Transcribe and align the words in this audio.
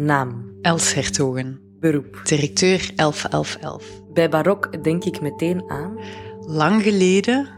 Naam. 0.00 0.58
Els 0.62 0.94
Hertogen. 0.94 1.60
Beroep. 1.80 2.20
Directeur 2.24 2.90
111111. 2.96 3.84
Bij 4.12 4.28
barok 4.28 4.84
denk 4.84 5.04
ik 5.04 5.20
meteen 5.20 5.70
aan... 5.70 5.98
Lang 6.40 6.82
geleden, 6.82 7.48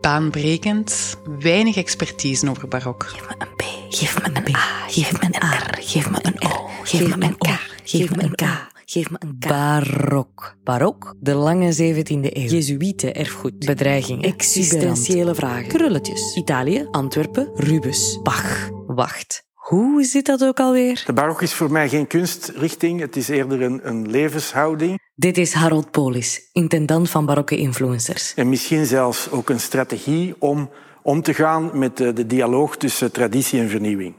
baanbrekend, 0.00 1.16
weinig 1.38 1.76
expertise 1.76 2.50
over 2.50 2.68
barok. 2.68 3.04
Geef 3.04 3.28
me 3.28 3.34
een 3.38 3.54
B, 3.56 3.62
geef 3.88 4.22
me 4.22 4.28
een 4.34 4.54
A, 4.54 4.88
geef 4.88 5.12
me 5.12 5.26
een 5.26 5.40
R, 5.40 5.82
geef 5.82 6.10
me 6.10 6.18
een 6.22 6.42
O, 6.42 6.68
geef 6.82 7.16
me 7.16 7.24
een 7.24 7.38
K, 7.38 7.48
geef 7.84 8.16
me 8.16 8.22
een 8.22 8.34
K. 8.34 8.70
Geef 8.84 9.10
me 9.10 9.16
een 9.20 9.38
K. 9.38 9.48
Barok. 9.48 10.56
Barok, 10.64 11.14
de 11.20 11.34
lange 11.34 11.74
17e 11.74 12.04
eeuw. 12.06 12.48
Jezuïeten 12.48 13.14
erfgoed. 13.14 13.58
Bedreigingen. 13.58 14.22
Existentiële 14.22 15.34
vragen. 15.34 15.68
Krulletjes. 15.68 16.36
Italië, 16.36 16.86
Antwerpen, 16.90 17.50
Rubens. 17.54 18.18
Bach. 18.22 18.70
Wacht. 18.86 19.50
Hoe 19.72 20.04
zit 20.04 20.26
dat 20.26 20.44
ook 20.44 20.60
alweer? 20.60 21.02
De 21.06 21.12
barok 21.12 21.42
is 21.42 21.54
voor 21.54 21.72
mij 21.72 21.88
geen 21.88 22.06
kunstrichting, 22.06 23.00
het 23.00 23.16
is 23.16 23.28
eerder 23.28 23.62
een, 23.62 23.80
een 23.82 24.10
levenshouding. 24.10 25.00
Dit 25.14 25.38
is 25.38 25.52
Harold 25.52 25.90
Polis, 25.90 26.48
intendant 26.52 27.10
van 27.10 27.26
barokke 27.26 27.56
influencers. 27.56 28.34
En 28.34 28.48
misschien 28.48 28.86
zelfs 28.86 29.30
ook 29.30 29.48
een 29.48 29.60
strategie 29.60 30.34
om 30.38 30.70
om 31.02 31.22
te 31.22 31.34
gaan 31.34 31.70
met 31.78 31.96
de, 31.96 32.12
de 32.12 32.26
dialoog 32.26 32.76
tussen 32.76 33.12
traditie 33.12 33.60
en 33.60 33.68
vernieuwing. 33.68 34.14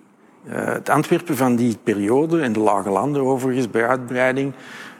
Uh, 0.47 0.65
het 0.65 0.89
Antwerpen 0.89 1.37
van 1.37 1.55
die 1.55 1.77
periode, 1.83 2.41
en 2.41 2.53
de 2.53 2.59
Lage 2.59 2.89
Landen 2.89 3.21
overigens 3.21 3.69
bij 3.69 3.87
uitbreiding, 3.87 4.53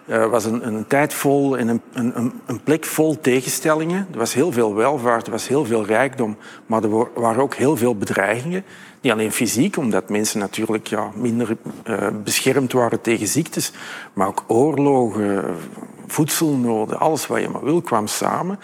uh, 0.05 0.25
was 0.25 0.45
een, 0.45 0.67
een, 0.67 0.87
tijd 0.87 1.13
vol 1.13 1.57
en 1.57 1.67
een, 1.67 1.81
een, 1.93 2.33
een, 2.45 2.63
plek 2.63 2.85
vol 2.85 3.19
tegenstellingen. 3.19 4.07
Er 4.11 4.17
was 4.17 4.33
heel 4.33 4.51
veel 4.51 4.75
welvaart, 4.75 5.25
er 5.25 5.31
was 5.31 5.47
heel 5.47 5.65
veel 5.65 5.85
rijkdom, 5.85 6.37
maar 6.65 6.83
er 6.83 7.07
waren 7.13 7.41
ook 7.41 7.55
heel 7.55 7.77
veel 7.77 7.95
bedreigingen. 7.95 8.63
Niet 9.01 9.11
alleen 9.11 9.31
fysiek, 9.31 9.77
omdat 9.77 10.09
mensen 10.09 10.39
natuurlijk 10.39 10.87
ja, 10.87 11.11
minder 11.15 11.57
uh, 11.87 12.07
beschermd 12.23 12.73
waren 12.73 13.01
tegen 13.01 13.27
ziektes, 13.27 13.71
maar 14.13 14.27
ook 14.27 14.43
oorlogen, 14.47 15.55
voedselnoden, 16.07 16.99
alles 16.99 17.27
wat 17.27 17.41
je 17.41 17.49
maar 17.49 17.63
wil, 17.63 17.81
kwam 17.81 18.07
samen. 18.07 18.59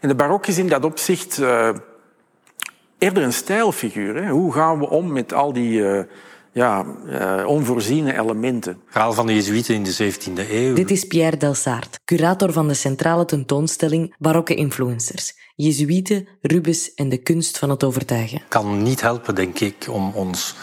En 0.00 0.08
de 0.08 0.14
barok 0.14 0.46
is 0.46 0.58
in 0.58 0.68
dat 0.68 0.84
opzicht 0.84 1.38
uh, 1.38 1.68
eerder 2.98 3.22
een 3.22 3.32
stijlfiguur. 3.32 4.28
Hoe 4.28 4.52
gaan 4.52 4.78
we 4.78 4.88
om 4.88 5.12
met 5.12 5.32
al 5.32 5.52
die 5.52 6.06
ja, 6.52 6.84
uh, 7.06 7.46
onvoorziene 7.46 8.18
elementen? 8.18 8.80
Verhaal 8.86 9.12
van 9.12 9.26
de 9.26 9.34
Jezuïeten 9.34 9.74
in 9.74 9.82
de 9.82 10.12
17e 10.12 10.50
eeuw. 10.50 10.74
Dit 10.74 10.90
is 10.90 11.04
Pierre 11.04 11.36
Delsart, 11.36 12.00
curator 12.04 12.52
van 12.52 12.68
de 12.68 12.74
centrale 12.74 13.24
tentoonstelling 13.24 14.14
Barokke 14.18 14.54
Influencers. 14.54 15.40
Jezuïeten, 15.54 16.28
Rubens 16.40 16.94
en 16.94 17.08
de 17.08 17.16
kunst 17.16 17.58
van 17.58 17.70
het 17.70 17.84
overtuigen. 17.84 18.42
kan 18.48 18.82
niet 18.82 19.00
helpen, 19.00 19.34
denk 19.34 19.60
ik, 19.60 19.86
om 19.90 20.12
ons, 20.14 20.54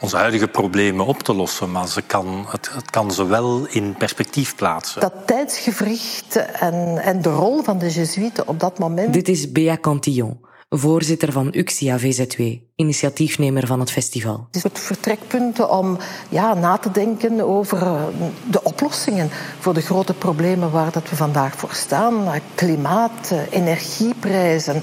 onze 0.00 0.16
huidige 0.16 0.48
problemen 0.48 1.06
op 1.06 1.22
te 1.22 1.34
lossen, 1.34 1.70
maar 1.72 1.88
ze 1.88 2.02
kan, 2.02 2.46
het, 2.48 2.70
het 2.72 2.90
kan 2.90 3.10
ze 3.10 3.26
wel 3.26 3.66
in 3.66 3.94
perspectief 3.98 4.54
plaatsen. 4.54 5.00
Dat 5.00 5.12
tijdsgevricht 5.26 6.36
en, 6.36 6.98
en 6.98 7.22
de 7.22 7.28
rol 7.28 7.62
van 7.62 7.78
de 7.78 7.90
Jezuïeten 7.90 8.48
op 8.48 8.60
dat 8.60 8.78
moment. 8.78 9.12
Dit 9.12 9.28
is 9.28 9.52
Bea 9.52 9.78
Cantillon, 9.80 10.40
voorzitter 10.68 11.32
van 11.32 11.48
UXIA 11.52 11.98
VZW, 11.98 12.40
initiatiefnemer 12.74 13.66
van 13.66 13.80
het 13.80 13.90
festival. 13.90 14.44
Het 14.46 14.56
is 14.56 14.62
het 14.62 14.78
vertrekpunt 14.78 15.68
om 15.68 15.98
ja, 16.28 16.54
na 16.54 16.76
te 16.76 16.90
denken 16.90 17.40
over 17.40 17.82
eh, 17.82 18.02
de 18.50 18.62
oplossingen 18.62 19.30
voor 19.58 19.74
de 19.74 19.80
grote 19.80 20.14
problemen 20.14 20.70
waar 20.70 20.92
dat 20.92 21.10
we 21.10 21.16
vandaag 21.16 21.56
voor 21.56 21.72
staan. 21.72 22.40
Klimaat, 22.54 23.30
eh, 23.30 23.38
energieprijzen, 23.50 24.82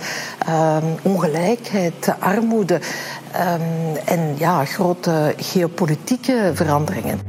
um, 0.50 0.96
ongelijkheid, 1.02 2.14
armoede 2.20 2.74
um, 2.74 3.96
en 4.06 4.36
ja, 4.38 4.66
grote 4.66 5.34
geopolitieke 5.38 6.52
veranderingen. 6.54 7.20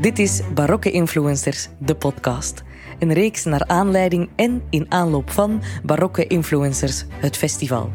Dit 0.00 0.18
is 0.18 0.40
Barokke 0.54 0.90
Influencers, 0.90 1.68
de 1.78 1.94
podcast. 1.94 2.62
Een 3.02 3.12
reeks 3.12 3.44
naar 3.44 3.66
aanleiding 3.66 4.28
en 4.36 4.62
in 4.70 4.86
aanloop 4.88 5.30
van 5.30 5.62
Barokke 5.84 6.26
Influencers, 6.26 7.04
het 7.10 7.36
festival. 7.36 7.90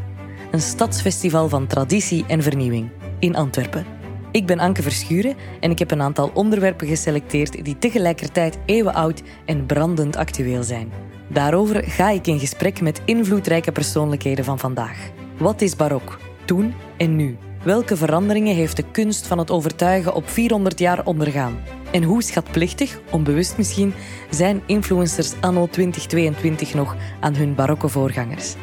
Een 0.51 0.61
stadsfestival 0.61 1.49
van 1.49 1.67
traditie 1.67 2.25
en 2.27 2.43
vernieuwing 2.43 2.89
in 3.19 3.35
Antwerpen. 3.35 3.85
Ik 4.31 4.45
ben 4.45 4.59
Anke 4.59 4.81
Verschuren 4.81 5.35
en 5.59 5.71
ik 5.71 5.79
heb 5.79 5.91
een 5.91 6.01
aantal 6.01 6.31
onderwerpen 6.33 6.87
geselecteerd 6.87 7.65
die 7.65 7.77
tegelijkertijd 7.77 8.57
eeuwenoud 8.65 9.21
en 9.45 9.65
brandend 9.65 10.15
actueel 10.15 10.63
zijn. 10.63 10.91
Daarover 11.27 11.83
ga 11.83 12.09
ik 12.09 12.27
in 12.27 12.39
gesprek 12.39 12.81
met 12.81 13.01
invloedrijke 13.05 13.71
persoonlijkheden 13.71 14.45
van 14.45 14.59
vandaag. 14.59 15.09
Wat 15.37 15.61
is 15.61 15.75
barok? 15.75 16.19
Toen 16.45 16.73
en 16.97 17.15
nu? 17.15 17.37
Welke 17.63 17.97
veranderingen 17.97 18.55
heeft 18.55 18.75
de 18.75 18.91
kunst 18.91 19.27
van 19.27 19.37
het 19.37 19.51
overtuigen 19.51 20.13
op 20.13 20.29
400 20.29 20.79
jaar 20.79 21.05
ondergaan? 21.05 21.57
En 21.97 22.03
hoe 22.03 22.23
schatplichtig, 22.23 22.99
onbewust 23.11 23.57
misschien, 23.57 23.93
zijn 24.29 24.61
influencers 24.65 25.33
anno 25.41 25.67
2022 25.67 26.73
nog 26.73 26.95
aan 27.19 27.35
hun 27.35 27.55
barokke 27.55 27.89
voorgangers? 27.89 28.55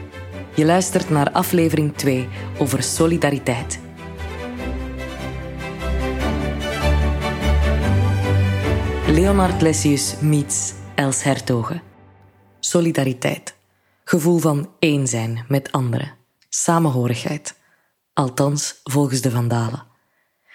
Je 0.54 0.64
luistert 0.64 1.10
naar 1.10 1.30
aflevering 1.32 1.96
2 1.96 2.28
over 2.58 2.82
solidariteit. 2.82 3.78
Leonard 9.06 9.62
Lessius 9.62 10.20
meets 10.20 10.72
Els 10.94 11.22
Hertogen. 11.22 11.82
Solidariteit. 12.60 13.56
Gevoel 14.04 14.38
van 14.38 14.70
één 14.78 15.06
zijn 15.06 15.44
met 15.48 15.72
anderen. 15.72 16.14
Samenhorigheid. 16.48 17.58
Althans, 18.12 18.80
volgens 18.84 19.20
de 19.20 19.30
Vandalen. 19.30 19.93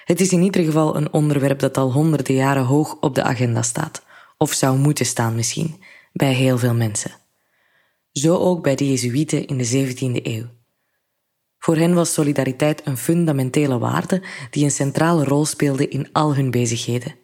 Het 0.09 0.21
is 0.21 0.31
in 0.31 0.41
ieder 0.41 0.63
geval 0.63 0.95
een 0.95 1.13
onderwerp 1.13 1.59
dat 1.59 1.77
al 1.77 1.91
honderden 1.91 2.35
jaren 2.35 2.63
hoog 2.63 2.97
op 2.99 3.15
de 3.15 3.23
agenda 3.23 3.61
staat. 3.61 4.05
Of 4.37 4.53
zou 4.53 4.77
moeten 4.77 5.05
staan 5.05 5.35
misschien, 5.35 5.83
bij 6.13 6.33
heel 6.33 6.57
veel 6.57 6.73
mensen. 6.73 7.11
Zo 8.11 8.35
ook 8.35 8.63
bij 8.63 8.75
de 8.75 8.89
Jezuïeten 8.89 9.45
in 9.47 9.57
de 9.57 9.67
17e 9.67 10.23
eeuw. 10.23 10.45
Voor 11.57 11.75
hen 11.75 11.93
was 11.93 12.13
solidariteit 12.13 12.81
een 12.87 12.97
fundamentele 12.97 13.77
waarde 13.77 14.23
die 14.49 14.63
een 14.63 14.71
centrale 14.71 15.23
rol 15.23 15.45
speelde 15.45 15.87
in 15.87 16.09
al 16.11 16.35
hun 16.35 16.51
bezigheden. 16.51 17.15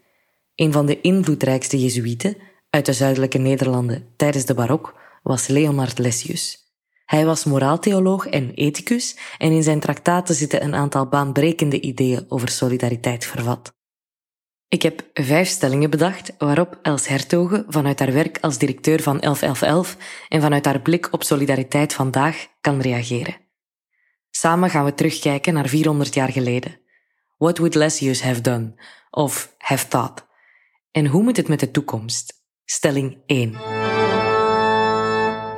Een 0.55 0.71
van 0.71 0.85
de 0.85 1.01
invloedrijkste 1.01 1.79
Jezuïeten 1.79 2.37
uit 2.69 2.85
de 2.85 2.93
zuidelijke 2.93 3.37
Nederlanden 3.37 4.07
tijdens 4.15 4.45
de 4.45 4.53
barok 4.53 4.99
was 5.23 5.47
Leonard 5.47 5.97
Lessius. 5.97 6.64
Hij 7.05 7.25
was 7.25 7.43
moraaltheoloog 7.43 8.27
en 8.27 8.53
ethicus 8.53 9.17
en 9.37 9.51
in 9.51 9.63
zijn 9.63 9.79
traktaten 9.79 10.35
zitten 10.35 10.63
een 10.63 10.75
aantal 10.75 11.07
baanbrekende 11.07 11.81
ideeën 11.81 12.25
over 12.27 12.49
solidariteit 12.49 13.25
vervat. 13.25 13.73
Ik 14.67 14.81
heb 14.81 15.09
vijf 15.13 15.47
stellingen 15.47 15.89
bedacht 15.89 16.33
waarop 16.37 16.79
Els 16.81 17.07
Hertogen 17.07 17.65
vanuit 17.67 17.99
haar 17.99 18.13
werk 18.13 18.37
als 18.41 18.57
directeur 18.57 19.01
van 19.01 19.19
1111 19.19 19.97
en 20.29 20.41
vanuit 20.41 20.65
haar 20.65 20.81
blik 20.81 21.07
op 21.11 21.23
solidariteit 21.23 21.93
vandaag 21.93 22.47
kan 22.61 22.81
reageren. 22.81 23.35
Samen 24.29 24.69
gaan 24.69 24.85
we 24.85 24.93
terugkijken 24.93 25.53
naar 25.53 25.67
400 25.67 26.13
jaar 26.13 26.31
geleden. 26.31 26.79
What 27.37 27.57
would 27.57 27.75
Lessius 27.75 28.21
have 28.21 28.41
done? 28.41 28.73
Of 29.09 29.55
have 29.57 29.87
thought? 29.87 30.25
En 30.91 31.05
hoe 31.05 31.23
moet 31.23 31.37
het 31.37 31.47
met 31.47 31.59
de 31.59 31.71
toekomst? 31.71 32.33
Stelling 32.65 33.17
1. 33.25 33.84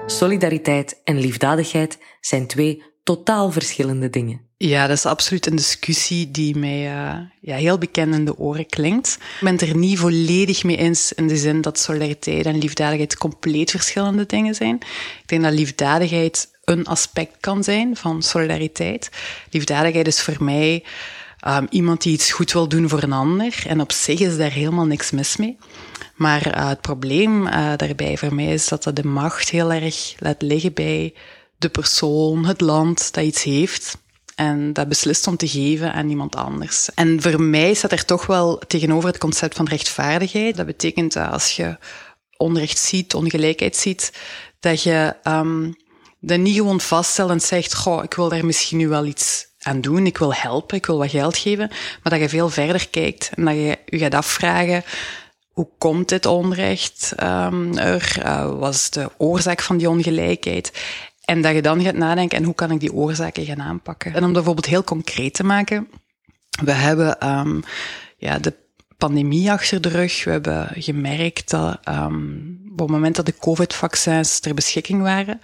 Solidariteit 0.09 1.01
en 1.03 1.19
liefdadigheid 1.19 1.97
zijn 2.21 2.47
twee 2.47 2.83
totaal 3.03 3.51
verschillende 3.51 4.09
dingen. 4.09 4.41
Ja, 4.57 4.87
dat 4.87 4.97
is 4.97 5.05
absoluut 5.05 5.45
een 5.45 5.55
discussie 5.55 6.31
die 6.31 6.57
mij 6.57 6.79
uh, 6.79 7.19
ja, 7.41 7.55
heel 7.55 7.77
bekend 7.77 8.13
in 8.13 8.25
de 8.25 8.37
oren 8.37 8.65
klinkt. 8.65 9.17
Ik 9.19 9.39
ben 9.41 9.51
het 9.51 9.61
er 9.61 9.77
niet 9.77 9.99
volledig 9.99 10.63
mee 10.63 10.77
eens 10.77 11.13
in 11.13 11.27
de 11.27 11.37
zin 11.37 11.61
dat 11.61 11.79
solidariteit 11.79 12.45
en 12.45 12.57
liefdadigheid 12.57 13.17
compleet 13.17 13.71
verschillende 13.71 14.25
dingen 14.25 14.55
zijn. 14.55 14.75
Ik 15.21 15.27
denk 15.27 15.43
dat 15.43 15.53
liefdadigheid 15.53 16.49
een 16.63 16.85
aspect 16.85 17.37
kan 17.39 17.63
zijn 17.63 17.95
van 17.95 18.21
solidariteit. 18.21 19.09
Liefdadigheid 19.49 20.07
is 20.07 20.21
voor 20.21 20.43
mij 20.43 20.83
um, 21.47 21.67
iemand 21.69 22.01
die 22.01 22.13
iets 22.13 22.31
goed 22.31 22.51
wil 22.51 22.67
doen 22.67 22.89
voor 22.89 23.03
een 23.03 23.13
ander. 23.13 23.63
En 23.67 23.81
op 23.81 23.91
zich 23.91 24.19
is 24.19 24.37
daar 24.37 24.51
helemaal 24.51 24.85
niks 24.85 25.11
mis 25.11 25.37
mee. 25.37 25.57
Maar 26.15 26.47
uh, 26.47 26.67
het 26.67 26.81
probleem 26.81 27.47
uh, 27.47 27.51
daarbij 27.75 28.17
voor 28.17 28.35
mij 28.35 28.53
is 28.53 28.67
dat 28.67 28.83
dat 28.83 28.95
de 28.95 29.05
macht 29.05 29.49
heel 29.49 29.71
erg 29.71 30.15
laat 30.19 30.41
liggen 30.41 30.73
bij 30.73 31.13
de 31.57 31.69
persoon, 31.69 32.45
het 32.45 32.61
land 32.61 33.13
dat 33.13 33.23
iets 33.23 33.43
heeft. 33.43 33.97
En 34.35 34.73
dat 34.73 34.87
beslist 34.87 35.27
om 35.27 35.37
te 35.37 35.47
geven 35.47 35.93
aan 35.93 36.09
iemand 36.09 36.35
anders. 36.35 36.89
En 36.93 37.21
voor 37.21 37.41
mij 37.41 37.73
staat 37.73 37.91
er 37.91 38.05
toch 38.05 38.25
wel 38.25 38.57
tegenover 38.67 39.09
het 39.09 39.17
concept 39.17 39.55
van 39.55 39.67
rechtvaardigheid. 39.67 40.55
Dat 40.55 40.65
betekent 40.65 41.13
dat 41.13 41.31
als 41.31 41.55
je 41.55 41.77
onrecht 42.37 42.77
ziet, 42.77 43.13
ongelijkheid 43.13 43.75
ziet, 43.75 44.13
dat 44.59 44.83
je 44.83 45.15
um, 45.23 45.75
dat 46.19 46.39
niet 46.39 46.55
gewoon 46.55 46.81
vaststelt 46.81 47.29
en 47.29 47.41
zegt, 47.41 47.75
goh, 47.75 48.03
ik 48.03 48.13
wil 48.13 48.29
daar 48.29 48.45
misschien 48.45 48.77
nu 48.77 48.87
wel 48.87 49.05
iets 49.05 49.46
aan 49.67 49.81
doen, 49.81 50.05
ik 50.05 50.17
wil 50.17 50.33
helpen, 50.33 50.77
ik 50.77 50.85
wil 50.85 50.97
wat 50.97 51.09
geld 51.09 51.37
geven, 51.37 51.67
maar 52.03 52.11
dat 52.11 52.19
je 52.19 52.29
veel 52.29 52.49
verder 52.49 52.89
kijkt 52.89 53.31
en 53.35 53.45
dat 53.45 53.53
je 53.53 53.77
je 53.85 53.97
gaat 53.97 54.13
afvragen, 54.13 54.83
hoe 55.47 55.69
komt 55.77 56.09
dit 56.09 56.25
onrecht 56.25 57.13
um, 57.23 57.77
er? 57.77 58.15
Uh, 58.25 58.59
wat 58.59 58.73
is 58.73 58.89
de 58.89 59.09
oorzaak 59.17 59.61
van 59.61 59.77
die 59.77 59.89
ongelijkheid? 59.89 60.71
En 61.25 61.41
dat 61.41 61.53
je 61.53 61.61
dan 61.61 61.81
gaat 61.81 61.95
nadenken, 61.95 62.37
en 62.37 62.43
hoe 62.43 62.55
kan 62.55 62.71
ik 62.71 62.79
die 62.79 62.93
oorzaken 62.93 63.45
gaan 63.45 63.61
aanpakken? 63.61 64.13
En 64.13 64.17
om 64.17 64.23
dat 64.23 64.33
bijvoorbeeld 64.33 64.65
heel 64.65 64.83
concreet 64.83 65.33
te 65.33 65.43
maken, 65.43 65.87
we 66.63 66.71
hebben 66.71 67.29
um, 67.29 67.63
ja, 68.17 68.39
de 68.39 68.53
pandemie 68.97 69.51
achter 69.51 69.81
de 69.81 69.89
rug. 69.89 70.23
We 70.23 70.31
hebben 70.31 70.69
gemerkt 70.73 71.49
dat 71.49 71.79
um, 71.89 72.61
op 72.71 72.79
het 72.79 72.89
moment 72.89 73.15
dat 73.15 73.25
de 73.25 73.37
COVID-vaccins 73.39 74.39
ter 74.39 74.53
beschikking 74.53 75.01
waren, 75.01 75.41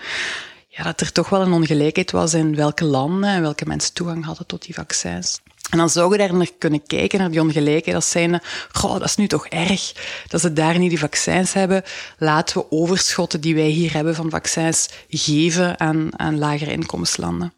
ja, 0.75 0.83
dat 0.83 1.01
er 1.01 1.11
toch 1.11 1.29
wel 1.29 1.41
een 1.41 1.53
ongelijkheid 1.53 2.11
was 2.11 2.33
in 2.33 2.55
welke 2.55 2.85
landen 2.85 3.29
en 3.29 3.41
welke 3.41 3.65
mensen 3.65 3.93
toegang 3.93 4.25
hadden 4.25 4.45
tot 4.45 4.65
die 4.65 4.73
vaccins. 4.73 5.41
En 5.69 5.77
dan 5.77 5.89
zou 5.89 6.11
je 6.11 6.17
daar 6.17 6.35
naar 6.35 6.49
kunnen 6.57 6.83
kijken, 6.87 7.19
naar 7.19 7.31
die 7.31 7.41
ongelijkheid, 7.41 7.95
als 7.95 8.09
zijnde, 8.09 8.41
goh, 8.71 8.91
dat 8.91 9.03
is 9.03 9.15
nu 9.15 9.27
toch 9.27 9.47
erg 9.47 9.93
dat 10.27 10.41
ze 10.41 10.53
daar 10.53 10.77
niet 10.77 10.89
die 10.89 10.99
vaccins 10.99 11.53
hebben. 11.53 11.83
Laten 12.17 12.57
we 12.57 12.71
overschotten 12.71 13.41
die 13.41 13.55
wij 13.55 13.67
hier 13.67 13.93
hebben 13.93 14.15
van 14.15 14.29
vaccins 14.29 14.89
geven 15.09 15.79
aan, 15.79 16.19
aan 16.19 16.37
lagere 16.37 16.71
inkomenslanden. 16.71 17.53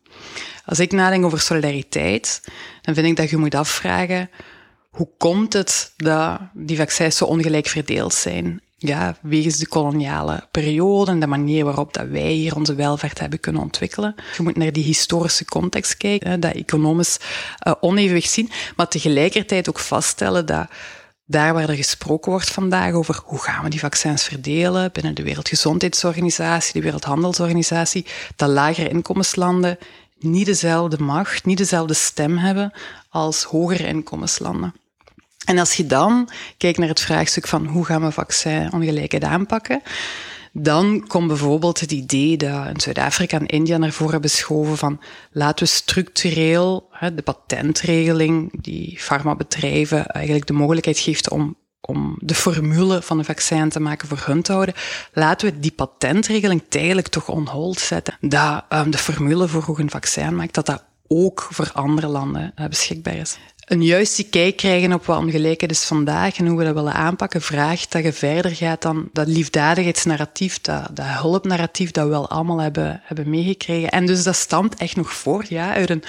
Als 0.66 0.80
ik 0.80 0.92
nadenk 0.92 1.26
over 1.26 1.40
solidariteit, 1.40 2.42
dan 2.82 2.94
vind 2.94 3.08
ik 3.08 3.16
dat 3.16 3.30
je 3.30 3.38
moet 3.38 3.56
afvragen, 3.56 4.30
hoe 4.90 5.10
komt 5.18 5.54
het 5.54 5.94
dat 5.98 6.40
die 6.54 6.78
vaccins 6.78 7.18
zo 7.18 7.26
ongelijk 7.26 7.68
verdeeld 7.68 8.14
zijn? 8.14 8.62
Ja, 8.77 9.18
wegens 9.22 9.57
de 9.57 9.68
koloniale 9.68 10.48
periode 10.51 11.12
en 11.12 11.19
de 11.19 11.27
manier 11.27 11.66
waarop 11.66 11.94
dat 11.94 12.07
wij 12.07 12.31
hier 12.31 12.56
onze 12.56 12.75
welvaart 12.75 13.19
hebben 13.19 13.39
kunnen 13.39 13.62
ontwikkelen. 13.62 14.16
Je 14.38 14.44
moet 14.44 14.57
naar 14.57 14.72
die 14.72 14.83
historische 14.83 15.45
context 15.45 15.98
kijken, 15.98 16.39
dat 16.39 16.54
economisch 16.54 17.19
uh, 17.68 17.74
onevenwicht 17.80 18.31
zien, 18.31 18.50
maar 18.75 18.88
tegelijkertijd 18.88 19.69
ook 19.69 19.80
vaststellen 19.80 20.45
dat 20.45 20.68
daar 21.25 21.54
waar 21.54 21.69
er 21.69 21.75
gesproken 21.75 22.31
wordt 22.31 22.50
vandaag 22.50 22.94
over 22.94 23.22
hoe 23.25 23.39
gaan 23.39 23.63
we 23.63 23.69
die 23.69 23.80
vaccins 23.80 24.24
verdelen 24.24 24.92
binnen 24.92 25.16
de 25.16 25.24
Wereldgezondheidsorganisatie, 25.24 26.74
de 26.74 26.81
Wereldhandelsorganisatie, 26.81 28.06
dat 28.36 28.50
lagere 28.50 28.89
inkomenslanden 28.89 29.77
niet 30.19 30.45
dezelfde 30.45 31.04
macht, 31.04 31.45
niet 31.45 31.57
dezelfde 31.57 31.94
stem 31.94 32.38
hebben 32.38 32.72
als 33.10 33.44
hogere 33.44 33.88
inkomenslanden. 33.88 34.74
En 35.46 35.58
als 35.58 35.74
je 35.74 35.86
dan 35.86 36.30
kijkt 36.58 36.78
naar 36.78 36.88
het 36.88 37.00
vraagstuk 37.00 37.48
van 37.48 37.66
hoe 37.66 37.86
gaan 37.86 38.02
we 38.02 38.12
vaccinongelijkheid 38.12 39.24
aanpakken, 39.24 39.82
dan 40.58 41.08
komt 41.08 41.28
bijvoorbeeld 41.28 41.80
het 41.80 41.92
idee 41.92 42.38
dat 42.38 42.68
in 42.68 42.80
Zuid-Afrika 42.80 43.40
en 43.40 43.46
India 43.46 43.78
naar 43.78 43.92
voren 43.92 44.12
hebben 44.12 44.30
geschoven 44.30 44.78
van 44.78 45.02
laten 45.32 45.66
we 45.66 45.72
structureel 45.72 46.90
de 47.16 47.22
patentregeling 47.22 48.62
die 48.62 49.00
farmabedrijven 49.00 50.06
eigenlijk 50.06 50.48
de 50.48 50.54
mogelijkheid 50.54 51.00
geeft 51.00 51.30
om, 51.30 51.56
om 51.82 52.18
de 52.20 52.36
formule 52.36 53.02
van 53.02 53.18
een 53.18 53.26
vaccin 53.26 53.70
te 53.70 53.80
maken 53.80 54.08
voor 54.08 54.24
hun 54.26 54.42
te 54.42 54.52
houden, 54.52 54.76
laten 55.14 55.48
we 55.48 55.60
die 55.60 55.72
patentregeling 55.72 56.64
tijdelijk 56.70 57.08
toch 57.08 57.30
on 57.30 57.48
hold 57.48 57.80
zetten. 57.80 58.18
Dat 58.22 58.64
um, 58.70 58.92
de 58.92 58.98
formule 58.98 59.48
voor 59.48 59.64
hoe 59.64 59.80
een 59.80 59.90
vaccin 59.90 60.36
maakt, 60.36 60.54
dat 60.54 60.66
dat 60.66 60.84
ook 61.08 61.48
voor 61.52 61.72
andere 61.74 62.08
landen 62.08 62.54
uh, 62.56 62.68
beschikbaar 62.68 63.16
is 63.16 63.38
een 63.66 63.84
juiste 63.84 64.24
kijk 64.24 64.58
krijgen 64.58 64.94
op 64.94 65.06
wat 65.06 65.18
ongelijkheid 65.18 65.72
is 65.72 65.84
vandaag 65.84 66.38
en 66.38 66.48
hoe 66.48 66.58
we 66.58 66.64
dat 66.64 66.74
willen 66.74 66.94
aanpakken, 66.94 67.42
vraagt 67.42 67.92
dat 67.92 68.04
je 68.04 68.14
verder 68.14 68.56
gaat 68.56 68.82
dan 68.82 69.10
dat 69.14 69.28
liefdadigheidsnarratief, 69.28 70.62
dat, 70.62 70.90
dat 70.94 71.06
hulpnarratief 71.06 71.92
dat 71.92 72.04
we 72.04 72.10
wel 72.10 72.30
allemaal 72.30 72.62
hebben, 72.62 73.02
hebben 73.04 73.30
meegekregen. 73.30 73.90
En 73.90 74.06
dus 74.06 74.24
dat 74.24 74.36
stamt 74.36 74.76
echt 74.76 74.96
nog 74.96 75.14
voort 75.14 75.48
ja, 75.48 75.74
uit 75.74 75.90
een 75.90 76.04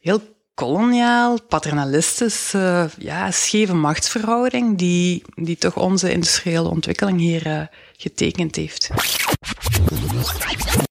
heel 0.00 0.20
koloniaal, 0.54 1.42
paternalistisch, 1.42 2.54
ja, 2.98 3.30
scheve 3.30 3.74
machtsverhouding 3.74 4.78
die, 4.78 5.22
die 5.34 5.56
toch 5.56 5.76
onze 5.76 6.12
industriële 6.12 6.68
ontwikkeling 6.68 7.18
hier 7.18 7.46
uh, 7.46 7.60
getekend 7.96 8.56
heeft. 8.56 8.90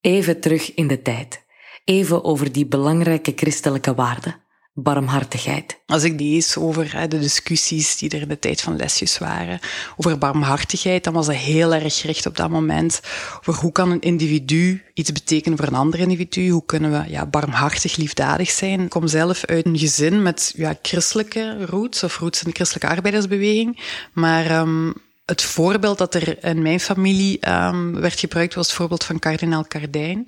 Even 0.02 0.40
terug 0.40 0.74
in 0.74 0.88
de 0.88 1.02
tijd. 1.02 1.44
Even 1.84 2.24
over 2.24 2.52
die 2.52 2.66
belangrijke 2.66 3.34
christelijke 3.36 3.96
waarden 3.96 4.44
barmhartigheid. 4.78 5.80
Als 5.86 6.04
ik 6.04 6.20
lees 6.20 6.58
over 6.58 7.10
de 7.10 7.20
discussies 7.20 7.98
die 7.98 8.10
er 8.10 8.22
in 8.22 8.28
de 8.28 8.40
tijd 8.40 8.62
van 8.62 8.76
lesjes 8.76 9.18
waren, 9.18 9.60
over 9.98 10.18
barmhartigheid, 10.18 11.04
dan 11.04 11.14
was 11.14 11.26
dat 11.26 11.36
heel 11.36 11.74
erg 11.74 12.00
gericht 12.00 12.26
op 12.26 12.38
dat 12.38 12.50
moment 12.50 13.02
over 13.40 13.62
hoe 13.62 13.72
kan 13.72 13.92
een 13.92 14.02
individu 14.02 14.84
iets 14.94 15.12
betekenen 15.12 15.58
voor 15.58 15.68
een 15.68 15.76
ander 15.76 16.00
individu, 16.00 16.50
hoe 16.50 16.66
kunnen 16.66 16.92
we 16.92 17.10
ja, 17.10 17.26
barmhartig, 17.26 17.96
liefdadig 17.96 18.50
zijn. 18.50 18.82
Ik 18.82 18.90
kom 18.90 19.08
zelf 19.08 19.46
uit 19.46 19.66
een 19.66 19.78
gezin 19.78 20.22
met 20.22 20.54
ja, 20.56 20.78
christelijke 20.82 21.66
roots, 21.66 22.04
of 22.04 22.18
roots 22.18 22.44
in 22.44 22.50
de 22.50 22.56
christelijke 22.56 22.96
arbeidersbeweging, 22.96 23.80
maar 24.14 24.60
um, 24.60 24.94
het 25.26 25.42
voorbeeld 25.42 25.98
dat 25.98 26.16
er 26.16 26.44
in 26.44 26.62
mijn 26.62 26.80
familie 26.80 27.50
um, 27.50 28.00
werd 28.00 28.20
gebruikt 28.20 28.54
was 28.54 28.68
het 28.68 28.76
voorbeeld 28.76 29.04
van 29.04 29.20
kardinaal 29.20 29.66
Kardijn. 29.68 30.28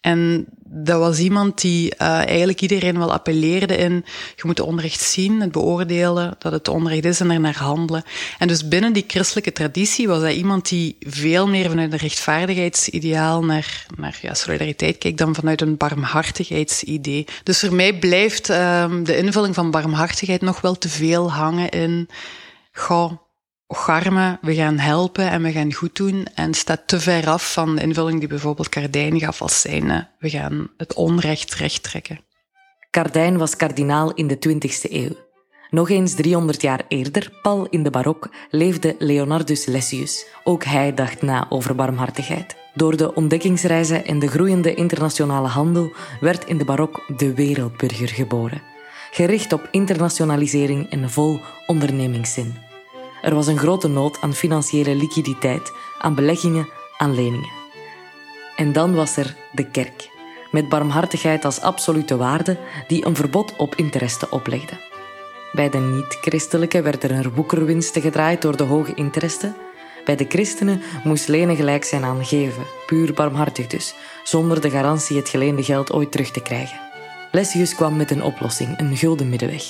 En 0.00 0.46
dat 0.64 0.98
was 0.98 1.18
iemand 1.18 1.60
die 1.60 1.94
uh, 1.94 2.08
eigenlijk 2.08 2.60
iedereen 2.60 2.98
wel 2.98 3.12
appelleerde 3.12 3.76
in 3.76 4.04
je 4.36 4.42
moet 4.42 4.58
het 4.58 4.66
onrecht 4.66 5.00
zien, 5.00 5.40
het 5.40 5.52
beoordelen 5.52 6.34
dat 6.38 6.52
het 6.52 6.68
onrecht 6.68 7.04
is 7.04 7.20
en 7.20 7.30
er 7.30 7.40
naar 7.40 7.56
handelen. 7.56 8.04
En 8.38 8.48
dus 8.48 8.68
binnen 8.68 8.92
die 8.92 9.04
christelijke 9.06 9.52
traditie 9.52 10.08
was 10.08 10.20
hij 10.20 10.34
iemand 10.34 10.68
die 10.68 10.96
veel 11.00 11.48
meer 11.48 11.68
vanuit 11.68 11.92
een 11.92 11.98
rechtvaardigheidsideaal 11.98 13.44
naar, 13.44 13.86
naar 13.96 14.18
ja, 14.22 14.34
solidariteit 14.34 14.98
kijkt 14.98 15.18
dan 15.18 15.34
vanuit 15.34 15.60
een 15.60 15.76
barmhartigheidsidee. 15.76 17.26
Dus 17.42 17.60
voor 17.60 17.74
mij 17.74 17.98
blijft 17.98 18.48
um, 18.48 19.04
de 19.04 19.16
invulling 19.16 19.54
van 19.54 19.70
barmhartigheid 19.70 20.40
nog 20.40 20.60
wel 20.60 20.78
te 20.78 20.88
veel 20.88 21.32
hangen 21.32 21.68
in 21.68 22.08
goh, 22.72 23.12
garmen, 23.68 24.38
we 24.42 24.54
gaan 24.54 24.78
helpen 24.78 25.30
en 25.30 25.42
we 25.42 25.52
gaan 25.52 25.72
goed 25.72 25.96
doen. 25.96 26.26
En 26.34 26.54
staat 26.54 26.82
te 26.86 27.00
ver 27.00 27.28
af 27.28 27.52
van 27.52 27.76
de 27.76 27.82
invulling 27.82 28.18
die 28.18 28.28
bijvoorbeeld 28.28 28.68
Cardijn 28.68 29.18
gaf 29.18 29.42
als 29.42 29.60
zijnde. 29.60 30.08
We 30.18 30.30
gaan 30.30 30.70
het 30.76 30.94
onrecht 30.94 31.54
recht 31.54 31.82
trekken. 31.82 32.20
Cardijn 32.90 33.38
was 33.38 33.56
kardinaal 33.56 34.14
in 34.14 34.26
de 34.26 34.38
20e 34.48 34.92
eeuw. 34.92 35.26
Nog 35.70 35.90
eens 35.90 36.14
300 36.14 36.62
jaar 36.62 36.84
eerder, 36.88 37.32
pal 37.42 37.66
in 37.66 37.82
de 37.82 37.90
barok, 37.90 38.30
leefde 38.50 38.96
Leonardus 38.98 39.66
Lessius. 39.66 40.26
Ook 40.44 40.64
hij 40.64 40.94
dacht 40.94 41.22
na 41.22 41.46
over 41.48 41.74
barmhartigheid. 41.74 42.56
Door 42.74 42.96
de 42.96 43.14
ontdekkingsreizen 43.14 44.04
en 44.04 44.18
de 44.18 44.28
groeiende 44.28 44.74
internationale 44.74 45.48
handel 45.48 45.92
werd 46.20 46.44
in 46.44 46.58
de 46.58 46.64
barok 46.64 47.04
de 47.16 47.34
wereldburger 47.34 48.08
geboren. 48.08 48.62
Gericht 49.10 49.52
op 49.52 49.68
internationalisering 49.70 50.90
en 50.90 51.10
vol 51.10 51.40
ondernemingszin. 51.66 52.67
Er 53.28 53.34
was 53.34 53.46
een 53.46 53.58
grote 53.58 53.88
nood 53.88 54.20
aan 54.20 54.34
financiële 54.34 54.94
liquiditeit, 54.94 55.72
aan 55.98 56.14
beleggingen, 56.14 56.68
aan 56.96 57.14
leningen. 57.14 57.50
En 58.56 58.72
dan 58.72 58.94
was 58.94 59.16
er 59.16 59.36
de 59.52 59.70
kerk, 59.70 60.10
met 60.50 60.68
barmhartigheid 60.68 61.44
als 61.44 61.60
absolute 61.60 62.16
waarde 62.16 62.58
die 62.86 63.06
een 63.06 63.16
verbod 63.16 63.56
op 63.56 63.74
interesse 63.74 64.30
oplegde. 64.30 64.72
Bij 65.52 65.68
de 65.68 65.78
niet-christelijke 65.78 66.82
werden 66.82 67.10
er 67.10 67.34
woekerwinsten 67.34 68.02
gedraaid 68.02 68.42
door 68.42 68.56
de 68.56 68.64
hoge 68.64 68.94
interesse. 68.94 69.52
Bij 70.04 70.16
de 70.16 70.26
christenen 70.28 70.82
moest 71.04 71.28
lenen 71.28 71.56
gelijk 71.56 71.84
zijn 71.84 72.04
aan 72.04 72.24
geven, 72.24 72.62
puur 72.86 73.14
barmhartig 73.14 73.66
dus, 73.66 73.94
zonder 74.22 74.60
de 74.60 74.70
garantie 74.70 75.16
het 75.16 75.28
geleende 75.28 75.64
geld 75.64 75.92
ooit 75.92 76.12
terug 76.12 76.30
te 76.30 76.42
krijgen. 76.42 76.80
Lessius 77.32 77.74
kwam 77.74 77.96
met 77.96 78.10
een 78.10 78.22
oplossing, 78.22 78.78
een 78.78 78.96
gulden 78.96 79.28
middenweg. 79.28 79.64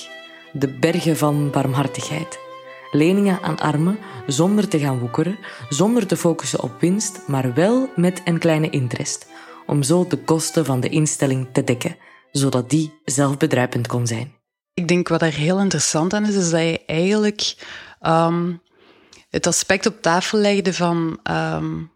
De 0.51 0.67
bergen 0.67 1.17
van 1.17 1.49
barmhartigheid 1.49 2.47
leningen 2.91 3.41
aan 3.41 3.59
armen 3.59 3.99
zonder 4.27 4.67
te 4.67 4.79
gaan 4.79 4.99
woekeren, 4.99 5.39
zonder 5.69 6.07
te 6.07 6.17
focussen 6.17 6.61
op 6.61 6.79
winst, 6.79 7.27
maar 7.27 7.53
wel 7.53 7.89
met 7.95 8.21
een 8.25 8.39
kleine 8.39 8.69
interest, 8.69 9.27
om 9.65 9.83
zo 9.83 10.07
de 10.07 10.17
kosten 10.17 10.65
van 10.65 10.79
de 10.79 10.89
instelling 10.89 11.47
te 11.51 11.63
dekken, 11.63 11.97
zodat 12.31 12.69
die 12.69 12.93
zelfbedruipend 13.05 13.87
kon 13.87 14.07
zijn. 14.07 14.33
Ik 14.73 14.87
denk 14.87 15.07
wat 15.07 15.21
er 15.21 15.33
heel 15.33 15.59
interessant 15.59 16.13
aan 16.13 16.25
is, 16.25 16.35
is 16.35 16.49
dat 16.49 16.61
je 16.61 16.85
eigenlijk 16.85 17.55
um, 18.01 18.61
het 19.29 19.47
aspect 19.47 19.85
op 19.85 20.01
tafel 20.01 20.37
legde 20.37 20.73
van 20.73 21.19
um, 21.23 21.91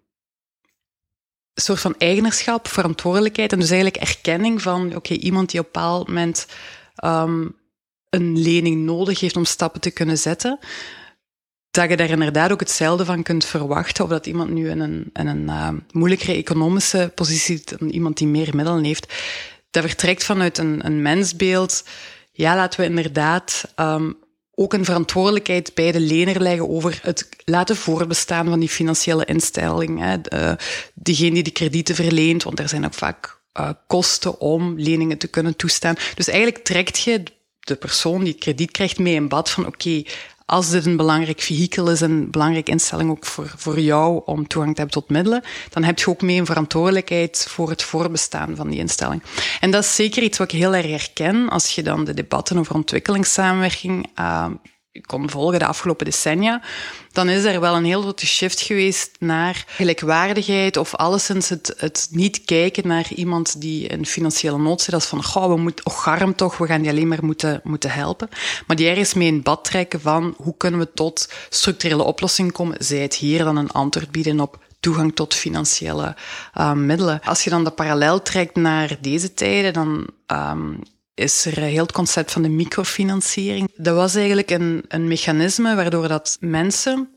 een 1.53 1.62
soort 1.62 1.79
van 1.79 1.95
eigenaarschap, 1.97 2.67
verantwoordelijkheid 2.67 3.51
en 3.51 3.59
dus 3.59 3.71
eigenlijk 3.71 4.03
erkenning 4.03 4.62
van 4.62 4.95
oké, 4.95 5.13
iemand 5.13 5.51
die 5.51 5.59
op 5.59 5.65
een 5.65 5.71
bepaald 5.71 6.07
moment 6.07 6.47
um, 7.03 7.55
een 8.13 8.41
lening 8.41 8.84
nodig 8.84 9.20
heeft 9.20 9.38
om 9.38 9.46
stappen 9.46 9.82
te 9.82 9.91
kunnen 9.91 10.17
zetten, 10.17 10.60
dat 11.72 11.89
je 11.89 11.98
daar 11.98 12.10
inderdaad 12.10 12.51
ook 12.51 12.60
hetzelfde 12.60 13.05
van 13.05 13.24
kunt 13.24 13.46
verwachten. 13.46 14.03
Of 14.03 14.10
dat 14.10 14.25
iemand 14.25 14.50
nu 14.50 14.70
in 14.70 14.79
een, 14.79 15.10
in 15.13 15.27
een 15.27 15.43
uh, 15.43 15.70
moeilijkere 15.91 16.34
economische 16.34 17.12
positie 17.15 17.58
zit 17.58 17.79
dan 17.79 17.89
iemand 17.89 18.17
die 18.17 18.27
meer 18.27 18.55
middelen 18.55 18.84
heeft. 18.84 19.13
Dat 19.72 19.84
vertrekt 19.84 20.24
vanuit 20.24 20.58
een, 20.58 20.86
een 20.86 21.01
mensbeeld. 21.01 21.84
Ja, 22.32 22.55
laten 22.55 22.79
we 22.79 22.86
inderdaad 22.86 23.74
um, 23.79 24.17
ook 24.55 24.74
een 24.74 24.86
verantwoordelijkheid 24.86 25.74
bij 25.74 25.91
de 25.91 26.00
lener 26.00 26.41
leggen 26.41 26.70
over 26.70 27.00
het 27.01 27.29
laten 27.46 27.75
voorbestaan 27.75 28.46
van 28.46 28.60
die 28.60 28.70
financiële 28.70 29.25
instelling. 29.25 30.00
Hè. 30.00 30.22
De, 30.22 30.58
degene 30.93 31.34
die 31.34 31.43
de 31.43 31.51
kredieten 31.51 31.96
verleent, 31.96 32.43
want 32.43 32.60
er 32.60 32.70
zijn 32.70 32.86
ook 32.86 32.93
vaak 32.93 33.41
uh, 33.60 33.70
kosten 33.88 34.39
om 34.39 34.79
leningen 34.79 35.17
te 35.17 35.27
kunnen 35.27 35.55
toestaan. 35.55 35.96
Dus 36.15 36.27
eigenlijk 36.27 36.63
trekt 36.63 37.00
je 37.00 37.24
de 37.63 37.75
persoon 37.75 38.24
die 38.24 38.34
krediet 38.34 38.72
krijgt 38.72 39.00
mee 39.00 39.13
in 39.13 39.27
bad 39.27 39.50
van 39.50 39.65
oké, 39.65 39.88
okay, 39.88 40.08
als 40.46 40.70
dit 40.70 40.86
een 40.86 40.98
belangrijk 40.98 41.41
vehikel 41.41 41.91
is, 41.91 42.01
een 42.01 42.32
belangrijke 42.32 42.72
instelling 42.72 43.10
ook 43.10 43.25
voor, 43.25 43.53
voor 43.58 43.79
jou 43.79 44.22
om 44.25 44.48
toegang 44.48 44.75
te 44.75 44.82
hebben 44.82 45.01
tot 45.01 45.10
middelen, 45.10 45.43
dan 45.70 45.84
heb 45.84 46.00
je 46.00 46.10
ook 46.10 46.22
mee 46.22 46.39
een 46.39 46.46
verantwoordelijkheid 46.46 47.46
voor 47.50 47.70
het 47.70 47.84
voorbestaan 47.84 48.55
van 48.55 48.70
die 48.70 48.79
instelling. 48.79 49.24
En 49.60 49.72
dat 49.72 49.84
is 49.84 49.96
zeker 49.96 50.24
iets 50.24 50.38
wat 50.38 50.51
ik 50.51 50.60
heel 50.60 50.75
erg 50.75 50.88
herken 50.88 51.50
als 51.50 51.75
je 51.75 51.84
dan 51.84 52.03
de 52.03 52.13
debatten 52.13 52.58
over 52.58 52.75
ontwikkelingssamenwerking 52.75 54.10
uh, 54.20 54.46
kon 55.01 55.29
volgen 55.29 55.59
de 55.59 55.65
afgelopen 55.65 56.05
decennia, 56.05 56.62
dan 57.12 57.29
is 57.29 57.43
er 57.43 57.59
wel 57.59 57.75
een 57.75 57.85
heel 57.85 58.01
grote 58.01 58.25
shift 58.25 58.62
geweest 58.62 59.12
naar 59.19 59.63
gelijkwaardigheid 59.67 60.77
of 60.77 60.95
alleszins 60.95 61.50
het, 61.50 61.73
het 61.77 62.07
niet 62.12 62.45
kijken 62.45 62.88
naar 62.88 63.13
iemand 63.13 63.62
die 63.62 63.88
in 63.88 64.05
financiële 64.05 64.57
nood 64.57 64.81
zit 64.81 64.93
als 64.93 65.05
van, 65.05 65.23
goh, 65.23 65.47
we 65.47 65.57
moeten, 65.57 65.85
och 65.85 66.03
garm 66.03 66.35
toch, 66.35 66.57
we 66.57 66.67
gaan 66.67 66.81
die 66.81 66.89
alleen 66.89 67.07
maar 67.07 67.25
moeten, 67.25 67.62
moeten 67.63 67.91
helpen. 67.91 68.29
Maar 68.67 68.75
die 68.75 68.88
ergens 68.88 69.13
mee 69.13 69.27
in 69.27 69.41
bad 69.41 69.63
trekken 69.63 70.01
van 70.01 70.33
hoe 70.38 70.57
kunnen 70.57 70.79
we 70.79 70.93
tot 70.93 71.33
structurele 71.50 72.03
oplossingen 72.03 72.51
komen, 72.51 72.77
zij 72.79 72.97
het 72.97 73.15
hier 73.15 73.43
dan 73.43 73.57
een 73.57 73.71
antwoord 73.71 74.12
bieden 74.12 74.39
op 74.39 74.59
toegang 74.79 75.15
tot 75.15 75.33
financiële 75.33 76.15
uh, 76.57 76.73
middelen. 76.73 77.21
Als 77.23 77.43
je 77.43 77.50
dan 77.50 77.63
de 77.63 77.71
parallel 77.71 78.21
trekt 78.21 78.55
naar 78.55 78.97
deze 79.01 79.33
tijden, 79.33 79.73
dan 79.73 80.07
um, 80.27 80.79
is 81.15 81.46
er 81.46 81.58
heel 81.58 81.82
het 81.82 81.91
concept 81.91 82.32
van 82.32 82.41
de 82.41 82.50
microfinanciering. 82.50 83.72
Dat 83.75 83.96
was 83.96 84.15
eigenlijk 84.15 84.50
een, 84.50 84.86
een 84.88 85.08
mechanisme 85.08 85.75
waardoor 85.75 86.08
dat 86.08 86.38
mensen 86.39 87.10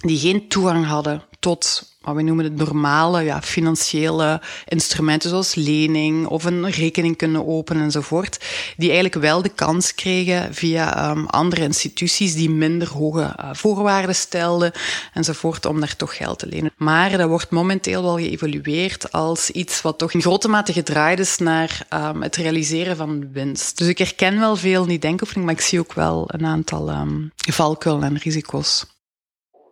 die 0.00 0.18
geen 0.18 0.48
toegang 0.48 0.86
hadden 0.86 1.22
tot 1.38 1.91
wat 2.02 2.14
we 2.14 2.22
noemen 2.22 2.44
het 2.44 2.56
normale 2.56 3.22
ja, 3.22 3.42
financiële 3.42 4.40
instrumenten 4.68 5.30
zoals 5.30 5.54
lening 5.54 6.26
of 6.26 6.44
een 6.44 6.70
rekening 6.70 7.16
kunnen 7.16 7.46
openen 7.46 7.82
enzovoort, 7.82 8.44
die 8.76 8.90
eigenlijk 8.90 9.20
wel 9.22 9.42
de 9.42 9.48
kans 9.48 9.94
kregen 9.94 10.54
via 10.54 11.10
um, 11.10 11.26
andere 11.26 11.62
instituties 11.62 12.34
die 12.34 12.50
minder 12.50 12.88
hoge 12.88 13.36
uh, 13.40 13.48
voorwaarden 13.52 14.14
stelden 14.14 14.72
enzovoort 15.12 15.66
om 15.66 15.80
daar 15.80 15.96
toch 15.96 16.16
geld 16.16 16.38
te 16.38 16.46
lenen. 16.46 16.72
Maar 16.76 17.16
dat 17.16 17.28
wordt 17.28 17.50
momenteel 17.50 18.02
wel 18.02 18.16
geëvolueerd 18.16 19.12
als 19.12 19.50
iets 19.50 19.82
wat 19.82 19.98
toch 19.98 20.12
in 20.12 20.22
grote 20.22 20.48
mate 20.48 20.72
gedraaid 20.72 21.18
is 21.18 21.38
naar 21.38 21.86
um, 21.94 22.22
het 22.22 22.36
realiseren 22.36 22.96
van 22.96 23.32
winst. 23.32 23.78
Dus 23.78 23.88
ik 23.88 23.98
herken 23.98 24.38
wel 24.38 24.56
veel 24.56 24.82
in 24.82 24.88
die 24.88 24.98
denkoefening, 24.98 25.46
maar 25.46 25.54
ik 25.54 25.60
zie 25.60 25.78
ook 25.78 25.92
wel 25.92 26.24
een 26.26 26.46
aantal 26.46 26.90
um, 26.90 27.32
valkuilen 27.34 28.04
en 28.04 28.18
risico's. 28.18 28.91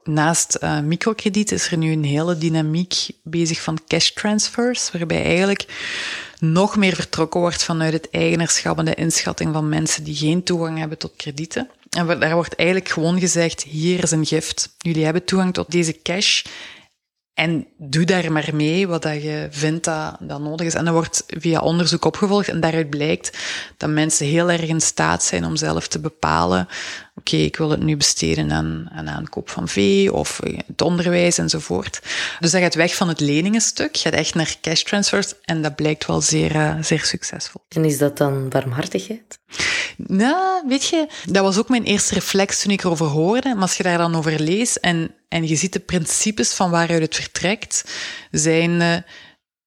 Naast 0.04 0.58
uh, 0.60 0.80
microkrediet 0.80 1.52
is 1.52 1.70
er 1.70 1.76
nu 1.76 1.92
een 1.92 2.04
hele 2.04 2.38
dynamiek 2.38 2.94
bezig 3.22 3.60
van 3.60 3.78
cash 3.86 4.10
transfers, 4.10 4.90
waarbij 4.92 5.24
eigenlijk 5.24 5.66
nog 6.38 6.76
meer 6.76 6.94
vertrokken 6.94 7.40
wordt 7.40 7.64
vanuit 7.64 7.92
het 7.92 8.10
eigenaarschap 8.10 8.78
en 8.78 8.84
de 8.84 8.94
inschatting 8.94 9.52
van 9.52 9.68
mensen 9.68 10.04
die 10.04 10.14
geen 10.14 10.42
toegang 10.42 10.78
hebben 10.78 10.98
tot 10.98 11.16
kredieten. 11.16 11.70
En 11.90 12.20
daar 12.20 12.34
wordt 12.34 12.54
eigenlijk 12.54 12.90
gewoon 12.90 13.20
gezegd, 13.20 13.62
hier 13.62 14.02
is 14.02 14.10
een 14.10 14.26
gift. 14.26 14.74
Jullie 14.78 15.04
hebben 15.04 15.24
toegang 15.24 15.54
tot 15.54 15.70
deze 15.70 16.02
cash 16.02 16.42
en 17.34 17.66
doe 17.76 18.04
daar 18.04 18.32
maar 18.32 18.50
mee 18.52 18.88
wat 18.88 19.02
dat 19.02 19.22
je 19.22 19.48
vindt 19.50 19.84
dat, 19.84 20.16
dat 20.20 20.40
nodig 20.40 20.66
is. 20.66 20.74
En 20.74 20.84
dat 20.84 20.94
wordt 20.94 21.24
via 21.26 21.60
onderzoek 21.60 22.04
opgevolgd. 22.04 22.48
En 22.48 22.60
daaruit 22.60 22.90
blijkt 22.90 23.38
dat 23.76 23.90
mensen 23.90 24.26
heel 24.26 24.50
erg 24.50 24.68
in 24.68 24.80
staat 24.80 25.22
zijn 25.22 25.44
om 25.44 25.56
zelf 25.56 25.88
te 25.88 26.00
bepalen 26.00 26.68
oké, 27.20 27.36
ik 27.36 27.56
wil 27.56 27.70
het 27.70 27.82
nu 27.82 27.96
besteden 27.96 28.52
aan, 28.52 28.88
aan 28.92 29.08
aankoop 29.08 29.50
van 29.50 29.68
vee 29.68 30.12
of 30.12 30.40
het 30.66 30.82
onderwijs 30.82 31.38
enzovoort. 31.38 32.00
Dus 32.40 32.50
dat 32.50 32.60
gaat 32.60 32.74
weg 32.74 32.94
van 32.94 33.08
het 33.08 33.20
leningenstuk, 33.20 33.96
gaat 33.96 34.12
echt 34.12 34.34
naar 34.34 34.56
cash 34.60 34.82
transfers 34.82 35.32
en 35.44 35.62
dat 35.62 35.74
blijkt 35.74 36.06
wel 36.06 36.20
zeer, 36.20 36.54
uh, 36.54 36.74
zeer 36.80 37.04
succesvol. 37.04 37.60
En 37.68 37.84
is 37.84 37.98
dat 37.98 38.16
dan 38.16 38.50
warmhartigheid? 38.50 39.38
Nou, 39.96 40.62
weet 40.68 40.88
je, 40.88 41.06
dat 41.26 41.42
was 41.42 41.58
ook 41.58 41.68
mijn 41.68 41.84
eerste 41.84 42.14
reflex 42.14 42.62
toen 42.62 42.72
ik 42.72 42.84
erover 42.84 43.06
hoorde. 43.06 43.48
Maar 43.48 43.62
als 43.62 43.76
je 43.76 43.82
daar 43.82 43.98
dan 43.98 44.14
over 44.14 44.40
leest 44.40 44.76
en, 44.76 45.14
en 45.28 45.48
je 45.48 45.56
ziet 45.56 45.72
de 45.72 45.80
principes 45.80 46.52
van 46.52 46.70
waaruit 46.70 47.02
het 47.02 47.14
vertrekt, 47.14 47.84
zijn... 48.30 48.70
Uh, 48.70 48.96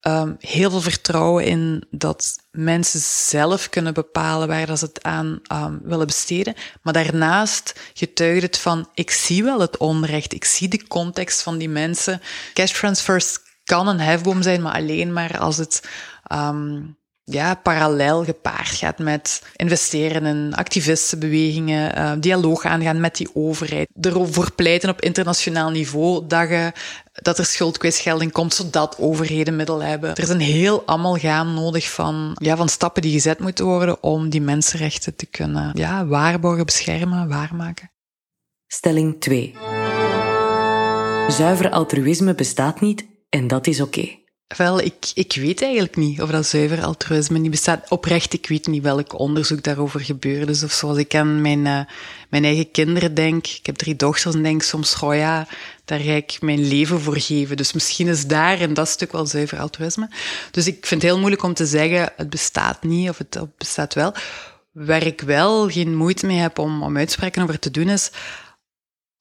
um, 0.08 0.36
heel 0.40 0.70
veel 0.70 0.82
vertrouwen 0.82 1.46
in 1.46 1.84
dat 1.92 2.36
mensen 2.52 3.00
zelf 3.00 3.70
kunnen 3.70 3.94
bepalen 3.94 4.48
waar 4.48 4.66
dat 4.66 4.80
ze 4.80 4.86
het 4.86 5.04
aan 5.04 5.40
um, 5.52 5.80
willen 5.84 6.08
besteden. 6.08 6.54
Maar 6.82 6.94
daarnaast 6.94 7.80
getuigt 7.94 8.42
het 8.42 8.58
van, 8.58 8.90
ik 8.94 9.12
zie 9.12 9.44
wel 9.44 9.60
het 9.60 9.78
onrecht, 9.78 10.34
ik 10.34 10.46
zie 10.46 10.68
de 10.68 10.88
context 10.88 11.42
van 11.42 11.58
die 11.58 11.70
mensen. 11.70 12.22
Cash 12.54 12.80
transfers 12.80 13.38
kan 13.64 13.88
een 13.88 14.00
hefboom 14.00 14.42
zijn, 14.42 14.62
maar 14.62 14.74
alleen 14.74 15.14
maar 15.14 15.40
als 15.40 15.58
het 15.58 15.90
um, 16.32 16.98
ja, 17.24 17.56
parallel 17.56 18.24
gepaard 18.24 18.68
gaat 18.68 19.00
met 19.00 19.44
investeren 19.56 20.25
in 20.25 20.53
activistenbewegingen, 20.56 21.98
uh, 21.98 22.12
dialoog 22.20 22.65
aangaan 22.65 23.00
met 23.00 23.15
die 23.15 23.30
overheid, 23.34 23.89
erover 24.01 24.51
pleiten 24.51 24.89
op 24.89 25.01
internationaal 25.01 25.70
niveau 25.70 26.27
dat, 26.27 26.50
je, 26.50 26.72
dat 27.12 27.38
er 27.38 27.46
schuldkwijtschelding 27.46 28.32
komt, 28.32 28.53
zodat 28.53 28.98
overheden 29.00 29.56
middelen 29.56 29.88
hebben. 29.88 30.15
Er 30.15 30.24
is 30.24 30.30
een 30.30 30.39
heel 30.39 30.88
amalgaam 30.88 31.53
nodig 31.53 31.92
van, 31.92 32.38
ja, 32.42 32.56
van 32.56 32.70
stappen 32.70 33.01
die 33.01 33.12
gezet 33.12 33.39
moeten 33.39 33.65
worden 33.65 34.03
om 34.03 34.30
die 34.30 34.42
mensenrechten 34.42 35.15
te 35.15 35.25
kunnen 35.25 35.72
ja, 35.74 36.06
waarborgen, 36.06 36.65
beschermen, 36.65 37.27
waarmaken. 37.27 37.92
Stelling 38.68 39.22
2. 39.22 39.56
Zuiver 41.27 41.70
altruïsme 41.70 42.36
bestaat 42.36 42.82
niet 42.82 43.06
en 43.30 43.48
dat 43.48 43.68
is 43.68 43.82
oké. 43.82 44.22
Wel, 44.58 44.80
ik, 44.80 45.12
ik 45.14 45.34
weet 45.36 45.62
eigenlijk 45.62 45.96
niet 45.96 46.22
of 46.22 46.30
dat 46.30 46.46
zuiver 46.46 46.84
altruïsme 46.84 47.38
niet 47.38 47.52
bestaat. 47.52 47.90
Oprecht, 47.90 48.34
ik 48.34 48.48
weet 48.48 48.68
niet 48.68 48.84
welk 48.84 49.20
onderzoek 49.20 49.64
daarover 49.64 50.00
gebeurd 50.00 50.50
is. 50.50 50.64
Of 50.64 50.72
zoals 50.72 50.98
ik 50.98 51.16
aan 51.16 51.42
mijn, 51.42 51.66
uh, 51.66 51.80
mijn 52.30 52.44
eigen 52.44 52.72
kinderen 52.72 53.14
denk. 53.14 53.48
Ik 53.48 53.66
heb 53.66 53.76
drie 53.76 53.96
dochters 53.96 54.36
en 54.36 54.44
denk 54.44 54.62
soms, 54.62 55.00
oh 55.00 55.16
ja, 55.16 55.48
daar 55.86 56.00
ga 56.00 56.12
ik 56.12 56.38
mijn 56.42 56.68
leven 56.68 57.02
voor 57.02 57.20
geven. 57.20 57.58
Dus 57.58 57.74
misschien 57.74 58.08
is 58.08 58.28
daar 58.28 58.60
in 58.60 58.74
dat 58.74 58.88
stuk 58.88 59.12
wel 59.12 59.26
zuiver 59.26 59.60
altruïsme. 59.60 60.10
Dus 60.52 60.68
ik 60.68 60.86
vind 60.86 61.02
het 61.02 61.12
heel 61.12 61.20
moeilijk 61.20 61.44
om 61.44 61.54
te 61.54 61.66
zeggen, 61.66 62.12
het 62.16 62.30
bestaat 62.30 62.84
niet 62.84 63.10
of 63.10 63.18
het, 63.18 63.34
het 63.34 63.58
bestaat 63.58 63.94
wel. 63.94 64.14
Waar 64.72 65.06
ik 65.06 65.22
wel 65.22 65.70
geen 65.70 65.96
moeite 65.96 66.26
mee 66.26 66.38
heb 66.38 66.60
om, 66.60 66.84
om 66.84 66.98
uitspraken 66.98 67.44
over 67.44 67.60
te 67.60 67.72
doen 67.72 67.90
is 67.90 68.12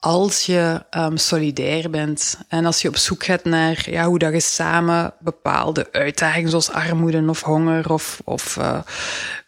als 0.05 0.47
je 0.47 0.85
um, 0.91 1.17
solidair 1.17 1.91
bent 1.91 2.39
en 2.49 2.65
als 2.65 2.83
je 2.83 2.89
op 2.89 2.97
zoek 2.97 3.25
gaat 3.25 3.45
naar 3.45 3.91
ja, 3.91 4.05
hoe 4.05 4.19
dat 4.19 4.33
je 4.33 4.41
samen 4.41 5.15
bepaalde 5.21 5.93
uitdagingen 5.93 6.51
zoals 6.51 6.71
armoede 6.71 7.29
of 7.29 7.43
honger 7.43 7.93
of, 7.93 8.21
of 8.25 8.57
uh, 8.57 8.81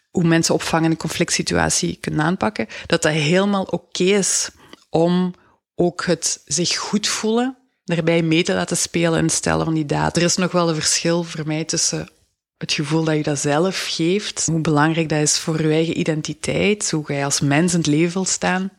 hoe 0.09 0.23
mensen 0.23 0.53
opvangen 0.53 0.85
in 0.85 0.91
een 0.91 0.97
conflict 0.97 1.33
situatie 1.33 1.97
kunnen 2.01 2.25
aanpakken, 2.25 2.67
dat 2.85 3.01
dat 3.01 3.11
helemaal 3.11 3.63
oké 3.63 4.03
is 4.03 4.49
om 4.89 5.33
ook 5.75 6.05
het 6.05 6.41
zich 6.45 6.77
goed 6.77 7.07
voelen 7.07 7.57
daarbij 7.83 8.21
mee 8.21 8.43
te 8.43 8.53
laten 8.53 8.77
spelen 8.77 9.19
en 9.19 9.29
stellen 9.29 9.65
van 9.65 9.73
die 9.73 9.85
daad. 9.85 10.17
Er 10.17 10.23
is 10.23 10.35
nog 10.35 10.51
wel 10.51 10.69
een 10.69 10.75
verschil 10.75 11.23
voor 11.23 11.47
mij 11.47 11.63
tussen 11.63 12.09
het 12.57 12.73
gevoel 12.73 13.03
dat 13.03 13.15
je 13.15 13.23
dat 13.23 13.39
zelf 13.39 13.85
geeft, 13.89 14.45
hoe 14.45 14.61
belangrijk 14.61 15.09
dat 15.09 15.21
is 15.21 15.37
voor 15.37 15.61
je 15.61 15.73
eigen 15.73 15.99
identiteit, 15.99 16.91
hoe 16.91 17.03
jij 17.07 17.25
als 17.25 17.39
mens 17.39 17.71
in 17.73 17.77
het 17.77 17.87
leven 17.87 18.13
wil 18.13 18.25
staan, 18.25 18.71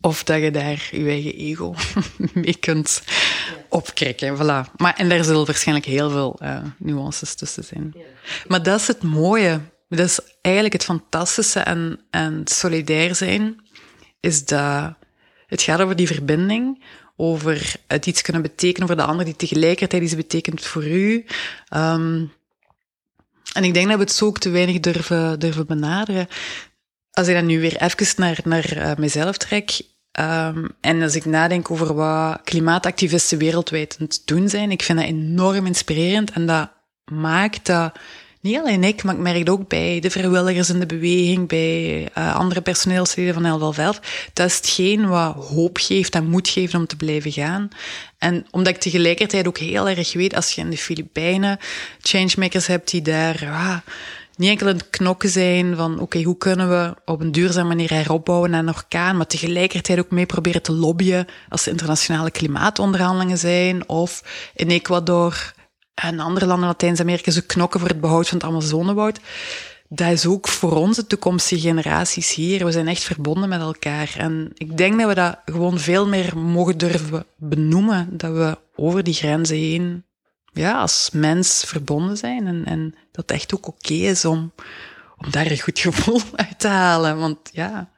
of 0.00 0.24
dat 0.24 0.40
je 0.40 0.50
daar 0.50 0.88
je 0.90 1.08
eigen 1.08 1.34
ego 1.34 1.74
mee 2.34 2.56
kunt 2.56 3.02
opkrikken. 3.68 4.36
Voilà. 4.36 4.70
Maar, 4.76 4.94
en 4.96 5.08
daar 5.08 5.24
zullen 5.24 5.46
waarschijnlijk 5.46 5.86
heel 5.86 6.10
veel 6.10 6.38
uh, 6.42 6.58
nuances 6.78 7.34
tussen 7.34 7.64
zijn. 7.64 7.94
Maar 8.46 8.62
dat 8.62 8.80
is 8.80 8.86
het 8.86 9.02
mooie. 9.02 9.60
Dat 9.88 9.98
is 10.06 10.20
eigenlijk 10.40 10.74
het 10.74 10.84
fantastische 10.84 11.60
en, 11.60 12.00
en 12.10 12.42
solidair 12.44 13.14
zijn. 13.14 13.68
Is 14.20 14.44
dat 14.44 14.94
het 15.46 15.62
gaat 15.62 15.80
over 15.80 15.96
die 15.96 16.06
verbinding. 16.06 16.84
Over 17.16 17.74
het 17.86 18.06
iets 18.06 18.22
kunnen 18.22 18.42
betekenen 18.42 18.88
voor 18.88 18.96
de 18.96 19.04
ander 19.04 19.24
die 19.24 19.36
tegelijkertijd 19.36 20.02
iets 20.02 20.16
betekent 20.16 20.64
voor 20.64 20.86
u. 20.86 21.24
Um, 21.76 22.32
en 23.52 23.64
ik 23.64 23.74
denk 23.74 23.88
dat 23.88 23.96
we 23.96 24.02
het 24.02 24.12
zo 24.12 24.26
ook 24.26 24.38
te 24.38 24.50
weinig 24.50 24.80
durven, 24.80 25.38
durven 25.38 25.66
benaderen 25.66 26.28
als 27.18 27.28
ik 27.28 27.34
dan 27.34 27.46
nu 27.46 27.60
weer 27.60 27.82
even 27.82 28.14
naar, 28.16 28.38
naar 28.44 28.76
uh, 28.76 28.90
mezelf 28.96 29.36
trek, 29.36 29.80
um, 30.20 30.68
en 30.80 31.02
als 31.02 31.14
ik 31.14 31.24
nadenk 31.24 31.70
over 31.70 31.94
wat 31.94 32.40
klimaatactivisten 32.44 33.38
wereldwijd 33.38 33.96
aan 34.00 34.06
het 34.06 34.22
doen 34.24 34.48
zijn, 34.48 34.70
ik 34.70 34.82
vind 34.82 34.98
dat 34.98 35.08
enorm 35.08 35.66
inspirerend 35.66 36.30
en 36.30 36.46
dat 36.46 36.70
maakt 37.04 37.66
dat 37.66 37.92
niet 38.40 38.58
alleen 38.58 38.84
ik, 38.84 39.02
maar 39.02 39.14
ik 39.14 39.20
merk 39.20 39.38
het 39.38 39.48
ook 39.48 39.68
bij 39.68 40.00
de 40.00 40.10
vrijwilligers 40.10 40.70
in 40.70 40.80
de 40.80 40.86
beweging, 40.86 41.48
bij 41.48 42.08
uh, 42.18 42.36
andere 42.36 42.60
personeelsleden 42.60 43.34
van 43.34 43.44
Elval 43.44 43.72
Velf, 43.72 44.00
dat 44.32 44.46
is 44.46 44.56
hetgeen 44.56 45.08
wat 45.08 45.34
hoop 45.34 45.78
geeft 45.80 46.14
en 46.14 46.28
moed 46.28 46.48
geeft 46.48 46.74
om 46.74 46.86
te 46.86 46.96
blijven 46.96 47.32
gaan. 47.32 47.68
En 48.18 48.46
omdat 48.50 48.74
ik 48.74 48.80
tegelijkertijd 48.80 49.46
ook 49.46 49.58
heel 49.58 49.88
erg 49.88 50.12
weet, 50.12 50.34
als 50.34 50.52
je 50.52 50.60
in 50.60 50.70
de 50.70 50.78
Filipijnen 50.78 51.58
changemakers 52.00 52.66
hebt 52.66 52.90
die 52.90 53.02
daar... 53.02 53.48
Ah, 53.50 53.76
niet 54.38 54.50
enkel 54.50 54.66
het 54.66 54.90
knokken 54.90 55.28
zijn 55.28 55.76
van 55.76 56.00
oké, 56.00 56.22
hoe 56.22 56.36
kunnen 56.36 56.68
we 56.68 56.94
op 57.04 57.20
een 57.20 57.32
duurzame 57.32 57.68
manier 57.68 57.90
heropbouwen 57.90 58.50
na 58.50 58.58
een 58.58 58.68
orkaan, 58.68 59.16
maar 59.16 59.26
tegelijkertijd 59.26 59.98
ook 59.98 60.10
mee 60.10 60.26
proberen 60.26 60.62
te 60.62 60.72
lobbyen 60.72 61.26
als 61.48 61.66
er 61.66 61.70
internationale 61.70 62.30
klimaatonderhandelingen 62.30 63.38
zijn 63.38 63.88
of 63.88 64.22
in 64.54 64.70
Ecuador 64.70 65.52
en 65.94 66.20
andere 66.20 66.46
landen 66.46 66.64
in 66.64 66.70
Latijns-Amerika 66.70 67.30
ze 67.30 67.46
knokken 67.46 67.80
voor 67.80 67.88
het 67.88 68.00
behoud 68.00 68.28
van 68.28 68.38
het 68.38 68.46
Amazonewoud. 68.46 69.20
dat 69.88 70.10
is 70.10 70.26
ook 70.26 70.48
voor 70.48 70.76
onze 70.76 71.06
toekomstige 71.06 71.60
generaties 71.60 72.34
hier. 72.34 72.64
We 72.64 72.72
zijn 72.72 72.88
echt 72.88 73.02
verbonden 73.02 73.48
met 73.48 73.60
elkaar. 73.60 74.14
En 74.18 74.50
ik 74.54 74.76
denk 74.76 74.98
dat 74.98 75.08
we 75.08 75.14
dat 75.14 75.38
gewoon 75.44 75.78
veel 75.78 76.06
meer 76.06 76.38
mogen 76.38 76.78
durven 76.78 77.24
benoemen. 77.36 78.08
Dat 78.10 78.32
we 78.32 78.58
over 78.76 79.02
die 79.02 79.14
grenzen 79.14 79.56
heen, 79.56 80.04
ja, 80.52 80.80
als 80.80 81.10
mens 81.12 81.64
verbonden 81.66 82.16
zijn. 82.16 82.46
En, 82.46 82.64
en 82.64 82.90
dat 82.90 83.28
het 83.28 83.30
echt 83.30 83.54
ook 83.54 83.66
oké 83.66 83.92
is 83.92 84.24
om, 84.24 84.52
om 85.16 85.30
daar 85.30 85.50
een 85.50 85.60
goed 85.60 85.78
gevoel 85.78 86.20
uit 86.36 86.58
te 86.58 86.68
halen. 86.68 87.18
Want 87.18 87.38
ja, 87.52 87.90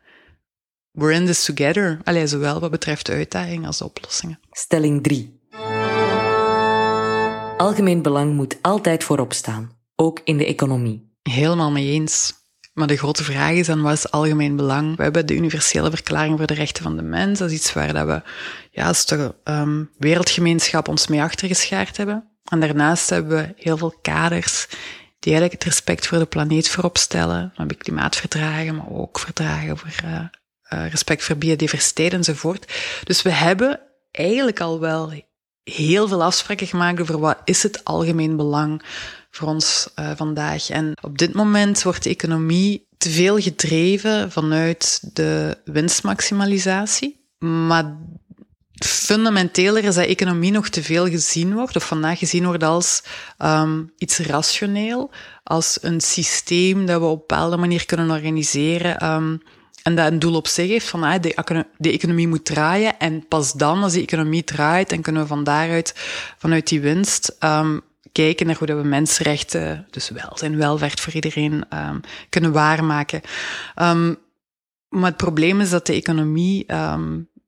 we're 0.90 1.14
in 1.14 1.26
this 1.26 1.44
together. 1.44 2.00
Allee, 2.04 2.26
zowel 2.26 2.60
wat 2.60 2.70
betreft 2.70 3.10
uitdagingen 3.10 3.66
als 3.66 3.82
oplossingen. 3.82 4.40
Stelling 4.50 5.02
3. 5.02 5.38
Algemeen 7.56 8.02
belang 8.02 8.34
moet 8.34 8.58
altijd 8.62 9.04
voorop 9.04 9.32
staan, 9.32 9.76
ook 9.96 10.20
in 10.24 10.36
de 10.36 10.46
economie. 10.46 11.12
Helemaal 11.22 11.70
mee 11.70 11.90
eens. 11.90 12.38
Maar 12.72 12.86
de 12.86 12.96
grote 12.96 13.24
vraag 13.24 13.52
is 13.52 13.66
dan, 13.66 13.82
wat 13.82 13.92
is 13.92 14.10
algemeen 14.10 14.56
belang? 14.56 14.96
We 14.96 15.02
hebben 15.02 15.26
de 15.26 15.34
Universele 15.34 15.90
Verklaring 15.90 16.38
voor 16.38 16.46
de 16.46 16.54
Rechten 16.54 16.82
van 16.82 16.96
de 16.96 17.02
Mens. 17.02 17.38
Dat 17.38 17.50
is 17.50 17.56
iets 17.56 17.72
waar 17.72 17.92
dat 17.92 18.06
we 18.06 18.22
ja, 18.70 18.86
als 18.86 19.06
de 19.06 19.34
um, 19.44 19.90
wereldgemeenschap 19.98 20.88
ons 20.88 21.06
mee 21.06 21.22
achtergeschaard 21.22 21.96
hebben. 21.96 22.29
En 22.50 22.60
daarnaast 22.60 23.10
hebben 23.10 23.36
we 23.36 23.54
heel 23.56 23.76
veel 23.76 23.94
kaders 24.02 24.66
die 25.18 25.32
eigenlijk 25.32 25.52
het 25.52 25.72
respect 25.72 26.06
voor 26.06 26.18
de 26.18 26.26
planeet 26.26 26.68
voorop 26.68 26.98
stellen. 26.98 27.40
We 27.40 27.52
hebben 27.56 27.76
klimaatverdragen, 27.76 28.76
maar 28.76 28.90
ook 28.90 29.18
verdragen 29.18 29.78
voor 29.78 29.90
uh, 30.04 30.20
uh, 30.72 30.90
respect 30.90 31.24
voor 31.24 31.36
biodiversiteit 31.36 32.12
enzovoort. 32.12 32.72
Dus 33.04 33.22
we 33.22 33.30
hebben 33.30 33.80
eigenlijk 34.10 34.60
al 34.60 34.80
wel 34.80 35.12
heel 35.62 36.08
veel 36.08 36.22
afspraken 36.22 36.66
gemaakt 36.66 37.00
over 37.00 37.18
wat 37.18 37.38
is 37.44 37.62
het 37.62 37.84
algemeen 37.84 38.36
belang 38.36 38.82
voor 39.30 39.48
ons 39.48 39.88
uh, 39.98 40.10
vandaag. 40.16 40.70
En 40.70 40.92
op 41.00 41.18
dit 41.18 41.34
moment 41.34 41.82
wordt 41.82 42.02
de 42.02 42.10
economie 42.10 42.88
te 42.98 43.10
veel 43.10 43.38
gedreven 43.38 44.32
vanuit 44.32 45.00
de 45.12 45.58
winstmaximalisatie. 45.64 47.28
Maar 47.38 47.96
fundamenteler 48.86 49.84
is 49.84 49.94
dat 49.94 50.06
economie 50.06 50.50
nog 50.50 50.68
te 50.68 50.82
veel 50.82 51.08
gezien 51.08 51.54
wordt, 51.54 51.76
of 51.76 51.86
vandaag 51.86 52.18
gezien 52.18 52.44
wordt 52.44 52.62
als 52.62 53.02
um, 53.38 53.92
iets 53.98 54.18
rationeel, 54.18 55.10
als 55.42 55.78
een 55.80 56.00
systeem 56.00 56.86
dat 56.86 57.00
we 57.00 57.06
op 57.06 57.18
bepaalde 57.18 57.56
manier 57.56 57.86
kunnen 57.86 58.10
organiseren. 58.10 59.04
Um, 59.12 59.42
en 59.82 59.94
dat 59.94 60.12
een 60.12 60.18
doel 60.18 60.34
op 60.34 60.46
zich 60.46 60.68
heeft 60.68 60.88
van 60.88 61.02
ah, 61.02 61.22
de, 61.78 61.90
economie 61.90 62.28
moet 62.28 62.44
draaien. 62.44 62.98
En 62.98 63.26
pas 63.28 63.52
dan, 63.52 63.82
als 63.82 63.92
die 63.92 64.02
economie 64.02 64.44
draait, 64.44 64.90
dan 64.90 65.00
kunnen 65.00 65.22
we 65.22 65.28
van 65.28 65.44
daaruit, 65.44 65.92
vanuit 66.38 66.68
die 66.68 66.80
winst, 66.80 67.36
um, 67.40 67.80
kijken 68.12 68.46
naar 68.46 68.56
hoe 68.56 68.66
dat 68.66 68.82
we 68.82 68.88
mensenrechten, 68.88 69.86
dus 69.90 70.10
welzijn, 70.10 70.56
welvaart 70.56 71.00
voor 71.00 71.12
iedereen, 71.12 71.64
um, 71.74 72.00
kunnen 72.28 72.52
waarmaken. 72.52 73.20
Um, 73.76 74.16
maar 74.88 75.08
het 75.08 75.16
probleem 75.16 75.60
is 75.60 75.70
dat 75.70 75.86
de 75.86 75.92
economie 75.92 76.66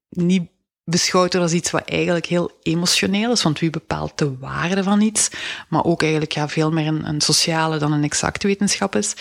niet 0.08 0.51
beschouwd 0.84 1.32
wordt 1.32 1.50
als 1.50 1.52
iets 1.52 1.70
wat 1.70 1.88
eigenlijk 1.88 2.26
heel 2.26 2.50
emotioneel 2.62 3.32
is, 3.32 3.42
want 3.42 3.58
wie 3.58 3.70
bepaalt 3.70 4.18
de 4.18 4.38
waarde 4.38 4.82
van 4.82 5.00
iets, 5.00 5.30
maar 5.68 5.84
ook 5.84 6.02
eigenlijk 6.02 6.32
ja, 6.32 6.48
veel 6.48 6.70
meer 6.72 6.86
een, 6.86 7.08
een 7.08 7.20
sociale 7.20 7.78
dan 7.78 7.92
een 7.92 8.04
exacte 8.04 8.46
wetenschap 8.46 8.96
is. 8.96 9.14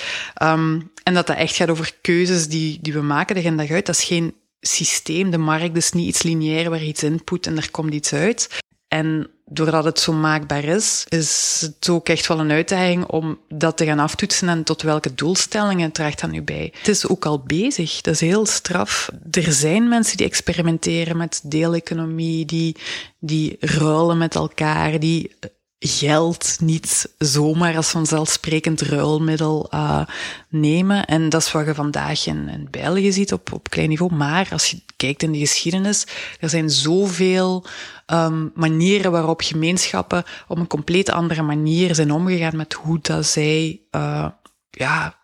Um, 0.43 0.91
en 1.03 1.13
dat 1.13 1.27
dat 1.27 1.37
echt 1.37 1.55
gaat 1.55 1.69
over 1.69 1.93
keuzes 2.01 2.47
die, 2.47 2.79
die 2.81 2.93
we 2.93 3.01
maken 3.01 3.35
dag 3.35 3.43
in 3.43 3.57
dag 3.57 3.69
uit. 3.69 3.85
Dat 3.85 3.95
is 3.95 4.03
geen 4.03 4.35
systeem, 4.59 5.29
de 5.29 5.37
markt 5.37 5.77
is 5.77 5.91
niet 5.91 6.07
iets 6.07 6.23
lineair 6.23 6.69
waar 6.69 6.83
iets 6.83 7.03
input 7.03 7.47
en 7.47 7.57
er 7.57 7.71
komt 7.71 7.93
iets 7.93 8.13
uit. 8.13 8.49
En 8.87 9.29
doordat 9.53 9.83
het 9.83 9.99
zo 9.99 10.13
maakbaar 10.13 10.63
is, 10.63 11.05
is 11.09 11.57
het 11.61 11.89
ook 11.89 12.09
echt 12.09 12.27
wel 12.27 12.39
een 12.39 12.51
uitdaging 12.51 13.05
om 13.05 13.39
dat 13.49 13.77
te 13.77 13.85
gaan 13.85 13.99
aftoetsen 13.99 14.49
en 14.49 14.63
tot 14.63 14.81
welke 14.81 15.13
doelstellingen 15.13 15.91
draagt 15.91 16.21
dat 16.21 16.31
nu 16.31 16.41
bij. 16.41 16.73
Het 16.77 16.87
is 16.87 17.07
ook 17.07 17.25
al 17.25 17.39
bezig, 17.39 18.01
dat 18.01 18.13
is 18.13 18.19
heel 18.19 18.45
straf. 18.45 19.09
Er 19.31 19.51
zijn 19.51 19.89
mensen 19.89 20.17
die 20.17 20.25
experimenteren 20.25 21.17
met 21.17 21.41
deeleconomie, 21.43 22.45
die, 22.45 22.75
die 23.19 23.57
ruilen 23.59 24.17
met 24.17 24.35
elkaar, 24.35 24.99
die 24.99 25.35
geld 25.83 26.57
niet 26.59 27.13
zomaar 27.17 27.75
als 27.75 27.89
vanzelfsprekend 27.89 28.81
ruilmiddel 28.81 29.69
uh, 29.73 30.05
nemen. 30.49 31.05
En 31.05 31.29
dat 31.29 31.41
is 31.41 31.51
wat 31.51 31.65
je 31.65 31.75
vandaag 31.75 32.25
in, 32.25 32.49
in 32.49 32.67
België 32.71 33.11
ziet 33.11 33.33
op, 33.33 33.53
op 33.53 33.69
klein 33.69 33.89
niveau. 33.89 34.13
Maar 34.13 34.47
als 34.51 34.67
je 34.67 34.81
kijkt 34.95 35.23
in 35.23 35.31
de 35.31 35.39
geschiedenis, 35.39 36.07
er 36.39 36.49
zijn 36.49 36.69
zoveel 36.69 37.65
um, 38.07 38.51
manieren 38.55 39.11
waarop 39.11 39.41
gemeenschappen 39.41 40.23
op 40.47 40.57
een 40.57 40.67
compleet 40.67 41.09
andere 41.09 41.41
manier 41.41 41.95
zijn 41.95 42.11
omgegaan 42.11 42.57
met 42.57 42.73
hoe 42.73 42.99
dat 43.01 43.25
zij 43.25 43.81
uh, 43.91 44.27
ja, 44.69 45.15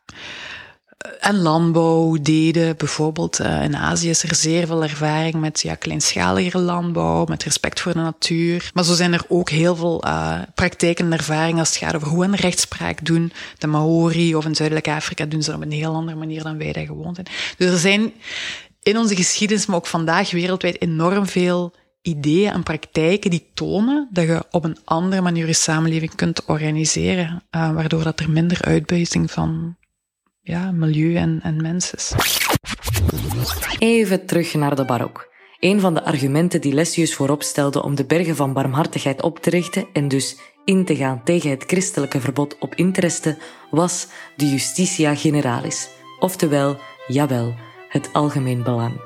en 1.20 1.38
landbouw 1.38 2.18
deden. 2.22 2.78
Bijvoorbeeld 2.78 3.40
uh, 3.40 3.64
in 3.64 3.76
Azië 3.76 4.10
is 4.10 4.24
er 4.24 4.36
zeer 4.36 4.68
veel 4.68 4.84
ervaring 4.84 5.36
met 5.36 5.62
ja, 5.62 5.76
kleinschaligere 5.76 6.60
landbouw, 6.60 7.26
met 7.26 7.44
respect 7.44 7.80
voor 7.80 7.94
de 7.94 8.00
natuur. 8.00 8.72
Maar 8.74 8.84
zo 8.84 8.94
zijn 8.94 9.14
er 9.14 9.26
ook 9.28 9.50
heel 9.50 9.76
veel 9.76 10.06
uh, 10.06 10.40
praktijken 10.56 11.06
en 11.06 11.14
ervaringen 11.14 11.60
als 11.60 11.70
het 11.70 11.78
gaat 11.78 11.96
over 11.96 12.08
hoe 12.08 12.24
een 12.24 12.36
rechtspraak 12.36 13.06
doen. 13.06 13.32
De 13.58 13.68
Maori 13.68 14.36
of 14.36 14.46
in 14.46 14.56
Zuidelijk 14.56 14.88
Afrika 14.88 15.26
doen 15.26 15.44
ze 15.44 15.52
dat 15.52 15.60
op 15.60 15.66
een 15.66 15.72
heel 15.72 15.94
andere 15.94 16.18
manier 16.18 16.44
dan 16.44 16.58
wij 16.58 16.72
dat 16.72 16.86
gewoon 16.86 17.16
zijn. 17.16 17.28
Dus 17.58 17.72
er 17.72 17.78
zijn 17.78 18.14
in 18.84 18.98
onze 18.98 19.16
geschiedenis, 19.16 19.66
maar 19.66 19.78
ook 19.78 19.88
vandaag 19.88 20.32
wereldwijd, 20.32 20.82
enorm 20.82 21.28
veel 21.28 21.74
ideeën 22.02 22.52
en 22.52 22.64
praktijken 22.64 23.30
die 23.30 23.50
tonen 23.54 24.08
dat 24.12 24.26
je 24.26 24.46
op 24.52 24.64
een 24.64 24.78
andere 24.84 25.22
manier 25.22 25.48
je 25.48 25.54
samenleving 25.54 26.16
kunt 26.16 26.46
organiseren, 26.46 27.44
uh, 27.56 27.72
waardoor 27.72 28.04
dat 28.04 28.20
er 28.20 28.30
minder 28.30 28.62
uitbuiting 28.62 29.32
van 29.32 29.76
ja, 30.48 30.72
milieu 30.72 31.16
en, 31.16 31.40
en 31.44 31.62
mens 31.62 31.94
is. 31.94 32.14
Even 33.80 34.26
terug 34.26 34.54
naar 34.54 34.76
de 34.76 34.86
barok. 34.86 35.30
Een 35.60 35.80
van 35.80 35.94
de 35.94 36.04
argumenten 36.04 36.62
die 36.62 36.74
Lessius 36.74 37.16
voorop 37.16 37.44
stelde 37.44 37.84
om 37.84 37.96
de 37.96 38.06
bergen 38.06 38.36
van 38.36 38.54
barmhartigheid 38.54 39.22
op 39.22 39.40
te 39.40 39.50
richten 39.50 39.86
en 39.94 40.08
dus 40.08 40.38
in 40.66 40.86
te 40.86 40.96
gaan 40.96 41.24
tegen 41.24 41.50
het 41.50 41.64
christelijke 41.68 42.20
verbod 42.20 42.58
op 42.60 42.76
interesse, 42.76 43.38
was 43.72 44.08
de 44.36 44.50
Justitia 44.50 45.16
Generalis, 45.16 45.90
oftewel, 46.20 46.78
jawel, 47.08 47.56
het 47.90 48.10
algemeen 48.14 48.64
belang. 48.64 49.02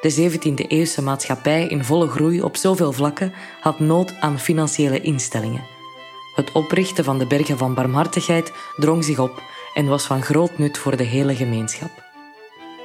De 0.00 0.30
17e-eeuwse 0.30 1.02
maatschappij 1.02 1.66
in 1.66 1.84
volle 1.84 2.08
groei 2.08 2.42
op 2.42 2.56
zoveel 2.56 2.92
vlakken 2.92 3.32
had 3.60 3.78
nood 3.78 4.14
aan 4.20 4.38
financiële 4.38 5.00
instellingen. 5.00 5.64
Het 6.34 6.52
oprichten 6.52 7.04
van 7.04 7.18
de 7.18 7.26
bergen 7.26 7.58
van 7.58 7.74
barmhartigheid 7.74 8.52
drong 8.76 9.04
zich 9.04 9.18
op 9.18 9.42
en 9.74 9.86
was 9.86 10.04
van 10.04 10.22
groot 10.22 10.58
nut 10.58 10.78
voor 10.78 10.96
de 10.96 11.04
hele 11.04 11.34
gemeenschap. 11.34 12.02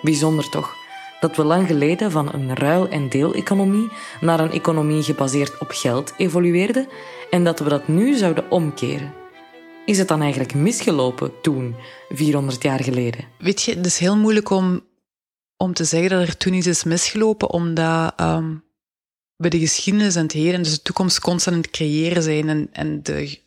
Bijzonder 0.02 0.50
toch 0.50 0.78
dat 1.20 1.36
we 1.36 1.44
lang 1.44 1.68
geleden 1.68 2.12
van 2.12 2.34
een 2.34 2.56
ruil- 2.56 2.90
en 2.90 3.10
deeleconomie 3.10 3.90
naar 4.22 4.40
een 4.40 4.52
economie 4.52 5.04
gebaseerd 5.04 5.58
op 5.58 5.70
geld 5.72 6.14
evolueerden 6.18 6.88
en 7.30 7.44
dat 7.44 7.60
we 7.60 7.70
dat 7.70 7.88
nu 7.88 8.18
zouden 8.18 8.52
omkeren. 8.52 9.14
Is 9.86 9.98
het 9.98 10.08
dan 10.08 10.22
eigenlijk 10.22 10.54
misgelopen 10.54 11.32
toen, 11.42 11.76
400 12.10 12.64
jaar 12.64 12.84
geleden? 12.84 13.26
Weet 13.38 13.62
je, 13.62 13.76
het 13.76 13.86
is 13.86 13.98
heel 13.98 14.18
moeilijk 14.18 14.50
om, 14.50 14.82
om 15.58 15.74
te 15.74 15.84
zeggen 15.84 16.10
dat 16.10 16.28
er 16.28 16.38
toen 16.38 16.54
iets 16.54 16.68
is 16.68 16.84
misgelopen, 16.84 17.50
omdat 17.50 18.14
um, 18.22 18.64
we 19.36 19.48
de 19.48 19.60
geschiedenis 19.60 20.16
en 20.16 20.24
het 20.24 20.32
heden, 20.32 20.64
dus 20.64 20.72
de 20.72 20.82
toekomst 20.82 21.20
constant 21.20 21.56
aan 21.56 21.62
het 21.62 21.72
creëren 21.72 22.24
zijn 22.24 22.50
en, 22.50 22.70
en 22.72 23.04
de 23.04 23.40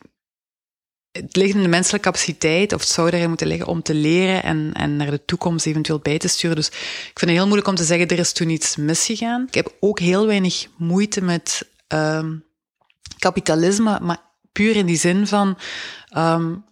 het 1.13 1.35
ligt 1.35 1.55
in 1.55 1.61
de 1.61 1.67
menselijke 1.67 2.09
capaciteit, 2.09 2.73
of 2.73 2.79
het 2.79 2.89
zou 2.89 3.09
erin 3.09 3.27
moeten 3.27 3.47
liggen, 3.47 3.67
om 3.67 3.81
te 3.81 3.93
leren 3.93 4.43
en, 4.43 4.69
en 4.73 4.95
naar 4.95 5.11
de 5.11 5.25
toekomst 5.25 5.65
eventueel 5.65 5.99
bij 5.99 6.17
te 6.17 6.27
sturen. 6.27 6.55
Dus 6.55 6.67
ik 6.67 7.19
vind 7.19 7.19
het 7.19 7.29
heel 7.29 7.45
moeilijk 7.45 7.67
om 7.67 7.75
te 7.75 7.83
zeggen, 7.83 8.07
er 8.07 8.19
is 8.19 8.33
toen 8.33 8.49
iets 8.49 8.75
misgegaan. 8.75 9.45
Ik 9.47 9.53
heb 9.53 9.75
ook 9.79 9.99
heel 9.99 10.25
weinig 10.27 10.67
moeite 10.77 11.21
met 11.21 11.69
um, 11.87 12.43
kapitalisme, 13.19 13.99
maar 14.01 14.21
puur 14.51 14.75
in 14.75 14.85
die 14.85 14.97
zin 14.97 15.27
van 15.27 15.57
um, 16.17 16.65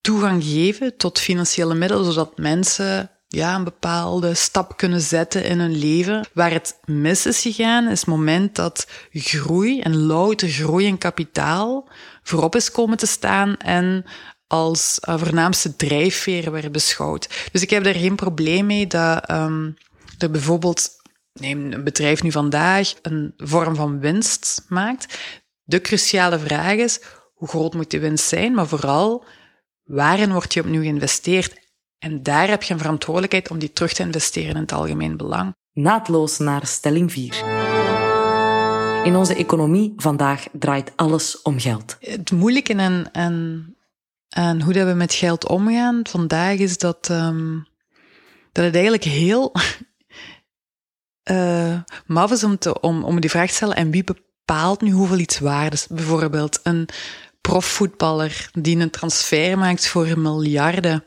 toegang 0.00 0.44
geven 0.44 0.96
tot 0.96 1.18
financiële 1.18 1.74
middelen, 1.74 2.04
zodat 2.04 2.38
mensen 2.38 3.10
ja, 3.28 3.54
een 3.54 3.64
bepaalde 3.64 4.34
stap 4.34 4.76
kunnen 4.76 5.00
zetten 5.00 5.44
in 5.44 5.60
hun 5.60 5.76
leven. 5.76 6.28
Waar 6.32 6.50
het 6.50 6.78
mis 6.84 7.26
is 7.26 7.40
gegaan, 7.40 7.88
is 7.88 8.00
het 8.00 8.08
moment 8.08 8.54
dat 8.54 8.88
groei 9.10 9.80
en 9.80 9.96
louter 9.96 10.48
groei 10.48 10.86
en 10.86 10.98
kapitaal 10.98 11.88
voorop 12.22 12.56
is 12.56 12.70
komen 12.70 12.96
te 12.96 13.06
staan 13.06 13.56
en 13.56 14.04
als 14.46 14.98
uh, 15.08 15.18
voornaamste 15.18 15.76
drijfveer 15.76 16.52
werd 16.52 16.72
beschouwd. 16.72 17.48
Dus 17.52 17.62
ik 17.62 17.70
heb 17.70 17.84
daar 17.84 17.94
geen 17.94 18.16
probleem 18.16 18.66
mee 18.66 18.86
dat 18.86 19.30
um, 19.30 19.76
er 20.18 20.30
bijvoorbeeld, 20.30 20.90
neem 21.32 21.72
een 21.72 21.84
bedrijf 21.84 22.22
nu 22.22 22.32
vandaag, 22.32 22.94
een 23.02 23.34
vorm 23.36 23.74
van 23.74 24.00
winst 24.00 24.64
maakt. 24.68 25.18
De 25.62 25.80
cruciale 25.80 26.38
vraag 26.38 26.74
is, 26.74 27.00
hoe 27.34 27.48
groot 27.48 27.74
moet 27.74 27.90
die 27.90 28.00
winst 28.00 28.28
zijn, 28.28 28.54
maar 28.54 28.66
vooral, 28.66 29.24
waarin 29.84 30.32
wordt 30.32 30.54
je 30.54 30.60
opnieuw 30.60 30.82
geïnvesteerd? 30.82 31.65
En 32.06 32.22
daar 32.22 32.48
heb 32.48 32.62
je 32.62 32.72
een 32.72 32.78
verantwoordelijkheid 32.78 33.50
om 33.50 33.58
die 33.58 33.72
terug 33.72 33.92
te 33.92 34.02
investeren 34.02 34.54
in 34.54 34.60
het 34.60 34.72
algemeen 34.72 35.16
belang. 35.16 35.54
Naadloos 35.72 36.38
naar 36.38 36.66
stelling 36.66 37.12
4. 37.12 37.36
In 39.04 39.16
onze 39.16 39.34
economie 39.34 39.92
vandaag 39.96 40.46
draait 40.52 40.92
alles 40.96 41.42
om 41.42 41.58
geld. 41.58 41.96
Het 42.00 42.30
moeilijke 42.30 42.74
en, 42.74 43.08
en, 43.12 43.76
En 44.28 44.62
hoe 44.62 44.72
dat 44.72 44.86
we 44.86 44.92
met 44.92 45.14
geld 45.14 45.48
omgaan 45.48 46.00
vandaag 46.02 46.58
is 46.58 46.78
dat, 46.78 47.08
um, 47.08 47.66
dat 48.52 48.64
het 48.64 48.74
eigenlijk 48.74 49.04
heel 49.04 49.52
uh, 51.30 51.80
maf 52.06 52.30
is 52.30 52.44
om, 52.44 52.58
te, 52.58 52.80
om, 52.80 53.04
om 53.04 53.20
die 53.20 53.30
vraag 53.30 53.48
te 53.48 53.54
stellen: 53.54 53.76
en 53.76 53.90
wie 53.90 54.04
bepaalt 54.04 54.80
nu 54.80 54.90
hoeveel 54.90 55.18
iets 55.18 55.38
waard 55.38 55.72
is? 55.72 55.86
Bijvoorbeeld 55.86 56.60
een 56.62 56.88
profvoetballer 57.40 58.50
die 58.52 58.78
een 58.78 58.90
transfer 58.90 59.58
maakt 59.58 59.88
voor 59.88 60.18
miljarden. 60.18 61.04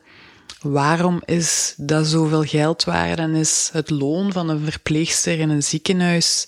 Waarom 0.61 1.21
is 1.25 1.73
dat 1.77 2.07
zoveel 2.07 2.43
geld 2.43 2.83
waard 2.83 3.19
en 3.19 3.35
is 3.35 3.69
het 3.73 3.89
loon 3.89 4.31
van 4.31 4.49
een 4.49 4.71
verpleegster 4.71 5.39
in 5.39 5.49
een 5.49 5.63
ziekenhuis 5.63 6.47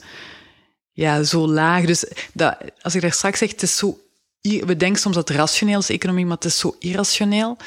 ja, 0.92 1.24
zo 1.24 1.48
laag? 1.48 1.86
Dus 1.86 2.06
dat, 2.34 2.58
als 2.82 2.96
ik 2.96 3.02
daar 3.02 3.14
straks 3.14 3.40
zeg, 3.40 3.52
het 3.52 3.62
is 3.62 3.78
zo 3.78 4.00
we 4.42 4.78
denken 4.78 5.02
soms 5.02 5.16
dat 5.16 5.28
het 5.28 5.38
rationeel 5.38 5.80
is, 5.80 5.90
economie, 5.90 6.26
maar 6.26 6.36
het 6.36 6.46
is 6.46 6.60
zo 6.60 6.76
irrationeel. 6.80 7.58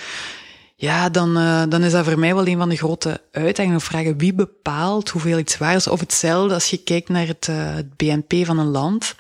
Ja, 0.77 1.09
dan, 1.09 1.39
uh, 1.39 1.63
dan 1.69 1.83
is 1.83 1.93
dat 1.93 2.05
voor 2.05 2.19
mij 2.19 2.35
wel 2.35 2.47
een 2.47 2.59
van 2.59 2.69
de 2.69 2.77
grote 2.77 3.21
uitdagingen. 3.33 3.81
Vragen 3.81 4.19
wie 4.19 4.35
bepaalt 4.35 5.09
hoeveel 5.09 5.39
iets 5.39 5.59
waard 5.59 5.77
is. 5.77 5.87
Of 5.87 6.01
hetzelfde 6.01 6.55
als 6.55 6.71
je 6.71 6.77
kijkt 6.77 7.09
naar 7.09 7.27
het, 7.27 7.47
uh, 7.51 7.75
het 7.75 7.97
BNP 7.97 8.47
van 8.47 8.59
een 8.59 8.71
land. 8.71 9.15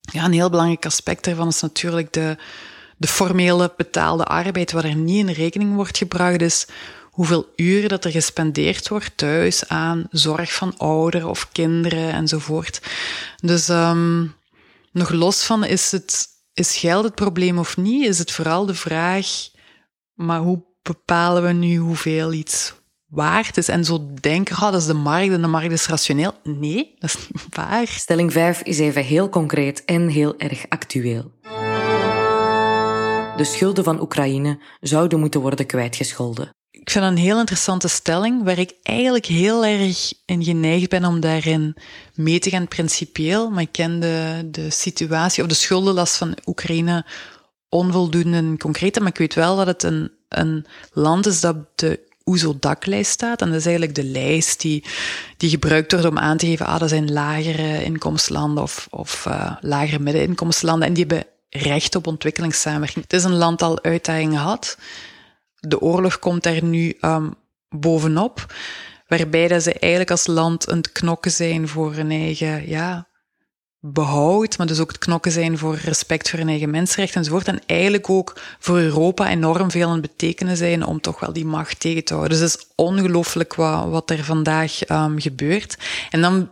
Ja, 0.00 0.24
een 0.24 0.32
heel 0.32 0.50
belangrijk 0.50 0.86
aspect 0.86 1.24
daarvan 1.24 1.48
is 1.48 1.60
natuurlijk 1.60 2.12
de, 2.12 2.36
de 3.00 3.06
formele 3.06 3.72
betaalde 3.76 4.24
arbeid, 4.24 4.72
wat 4.72 4.84
er 4.84 4.94
niet 4.94 5.28
in 5.28 5.34
rekening 5.34 5.74
wordt 5.74 5.98
gebracht. 5.98 6.38
Dus 6.38 6.66
hoeveel 7.10 7.52
uren 7.56 7.88
dat 7.88 8.04
er 8.04 8.10
gespendeerd 8.10 8.88
wordt 8.88 9.16
thuis 9.16 9.68
aan 9.68 10.06
zorg 10.10 10.54
van 10.54 10.74
ouderen 10.76 11.28
of 11.28 11.48
kinderen 11.52 12.12
enzovoort. 12.12 12.80
Dus 13.36 13.68
um, 13.68 14.34
nog 14.92 15.10
los 15.10 15.44
van 15.44 15.64
is 15.64 15.90
het 15.90 16.28
is 16.54 16.76
geld 16.76 17.04
het 17.04 17.14
probleem 17.14 17.58
of 17.58 17.76
niet? 17.76 18.06
Is 18.06 18.18
het 18.18 18.30
vooral 18.30 18.66
de 18.66 18.74
vraag, 18.74 19.26
maar 20.14 20.40
hoe 20.40 20.64
bepalen 20.82 21.42
we 21.42 21.52
nu 21.52 21.76
hoeveel 21.76 22.32
iets 22.32 22.74
waard 23.06 23.56
is? 23.56 23.68
En 23.68 23.84
zo 23.84 24.10
denken, 24.20 24.56
oh, 24.56 24.72
dat 24.72 24.80
is 24.80 24.86
de 24.86 24.94
markt 24.94 25.32
en 25.32 25.40
de 25.40 25.46
markt 25.46 25.72
is 25.72 25.86
rationeel. 25.86 26.32
Nee, 26.42 26.94
dat 26.98 27.10
is 27.10 27.28
niet 27.28 27.54
waar. 27.56 27.86
Stelling 27.86 28.32
5 28.32 28.62
is 28.62 28.78
even 28.78 29.04
heel 29.04 29.28
concreet 29.28 29.84
en 29.84 30.08
heel 30.08 30.38
erg 30.38 30.68
actueel. 30.68 31.30
De 33.40 33.46
schulden 33.46 33.84
van 33.84 34.00
Oekraïne 34.00 34.58
zouden 34.80 35.20
moeten 35.20 35.40
worden 35.40 35.66
kwijtgescholden. 35.66 36.50
Ik 36.70 36.90
vind 36.90 37.04
een 37.04 37.16
heel 37.16 37.38
interessante 37.38 37.88
stelling, 37.88 38.44
waar 38.44 38.58
ik 38.58 38.74
eigenlijk 38.82 39.26
heel 39.26 39.64
erg 39.64 40.12
in 40.24 40.44
geneigd 40.44 40.88
ben 40.88 41.04
om 41.04 41.20
daarin 41.20 41.76
mee 42.14 42.38
te 42.38 42.50
gaan 42.50 42.68
principieel. 42.68 43.50
Maar 43.50 43.62
ik 43.62 43.72
ken 43.72 44.00
de, 44.50 44.66
situatie 44.68 45.42
of 45.42 45.48
de 45.48 45.54
schuldenlast 45.54 46.16
van 46.16 46.36
Oekraïne 46.46 47.06
onvoldoende 47.68 48.36
en 48.36 48.58
concreet. 48.58 48.98
Maar 48.98 49.08
ik 49.08 49.18
weet 49.18 49.34
wel 49.34 49.56
dat 49.56 49.66
het 49.66 49.82
een, 49.82 50.10
een 50.28 50.66
land 50.92 51.26
is 51.26 51.40
dat 51.40 51.56
de 51.74 52.00
OESO-daklijst 52.24 53.10
staat. 53.10 53.40
En 53.40 53.48
dat 53.48 53.58
is 53.58 53.66
eigenlijk 53.66 53.94
de 53.94 54.04
lijst 54.04 54.60
die, 54.60 54.84
die 55.36 55.50
gebruikt 55.50 55.92
wordt 55.92 56.06
om 56.06 56.18
aan 56.18 56.36
te 56.36 56.46
geven, 56.46 56.66
ah, 56.66 56.78
dat 56.78 56.88
zijn 56.88 57.12
lagere 57.12 57.84
inkomstenlanden 57.84 58.62
of, 58.62 58.86
of 58.90 59.24
uh, 59.28 59.56
lagere 59.60 59.98
middeninkomstenlanden. 59.98 60.88
En 60.88 60.94
die 60.94 61.04
hebben 61.08 61.26
recht 61.50 61.94
op 61.94 62.06
ontwikkelingssamenwerking. 62.06 63.04
Het 63.04 63.12
is 63.12 63.24
een 63.24 63.36
land 63.36 63.58
dat 63.58 63.68
al 63.68 63.82
uitdagingen 63.82 64.40
had 64.40 64.76
de 65.60 65.80
oorlog 65.80 66.18
komt 66.18 66.42
daar 66.42 66.64
nu 66.64 66.96
um, 67.00 67.34
bovenop, 67.68 68.54
waarbij 69.06 69.48
dat 69.48 69.62
ze 69.62 69.72
eigenlijk 69.72 70.10
als 70.10 70.26
land 70.26 70.68
een 70.68 70.84
knokken 70.92 71.30
zijn 71.30 71.68
voor 71.68 71.94
hun 71.94 72.10
eigen 72.10 72.68
ja, 72.68 73.08
behoud, 73.78 74.58
maar 74.58 74.66
dus 74.66 74.80
ook 74.80 74.88
het 74.88 74.98
knokken 74.98 75.32
zijn 75.32 75.58
voor 75.58 75.76
respect 75.76 76.30
voor 76.30 76.38
hun 76.38 76.48
eigen 76.48 76.70
mensenrechten 76.70 77.20
enzovoort. 77.20 77.48
En 77.48 77.60
eigenlijk 77.66 78.10
ook 78.10 78.40
voor 78.58 78.78
Europa 78.78 79.28
enorm 79.28 79.70
veel 79.70 79.86
aan 79.86 79.92
het 79.92 80.00
betekenen 80.00 80.56
zijn 80.56 80.84
om 80.84 81.00
toch 81.00 81.20
wel 81.20 81.32
die 81.32 81.44
macht 81.44 81.80
tegen 81.80 82.04
te 82.04 82.14
houden. 82.14 82.38
Dus 82.38 82.50
het 82.50 82.60
is 82.60 82.66
ongelooflijk 82.74 83.54
wat, 83.54 83.88
wat 83.88 84.10
er 84.10 84.24
vandaag 84.24 84.88
um, 84.90 85.20
gebeurt. 85.20 85.78
En 86.10 86.20
dan 86.20 86.50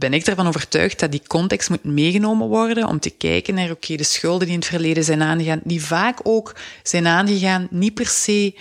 ben 0.00 0.12
ik 0.12 0.26
ervan 0.26 0.46
overtuigd 0.46 1.00
dat 1.00 1.10
die 1.10 1.22
context 1.26 1.68
moet 1.68 1.84
meegenomen 1.84 2.48
worden 2.48 2.88
om 2.88 3.00
te 3.00 3.10
kijken 3.10 3.54
naar, 3.54 3.70
oké, 3.70 3.96
de 3.96 4.04
schulden 4.04 4.46
die 4.46 4.54
in 4.54 4.60
het 4.60 4.68
verleden 4.68 5.04
zijn 5.04 5.22
aangegaan, 5.22 5.60
die 5.64 5.84
vaak 5.84 6.20
ook 6.22 6.54
zijn 6.82 7.06
aangegaan, 7.06 7.68
niet 7.70 7.94
per 7.94 8.06
se 8.06 8.54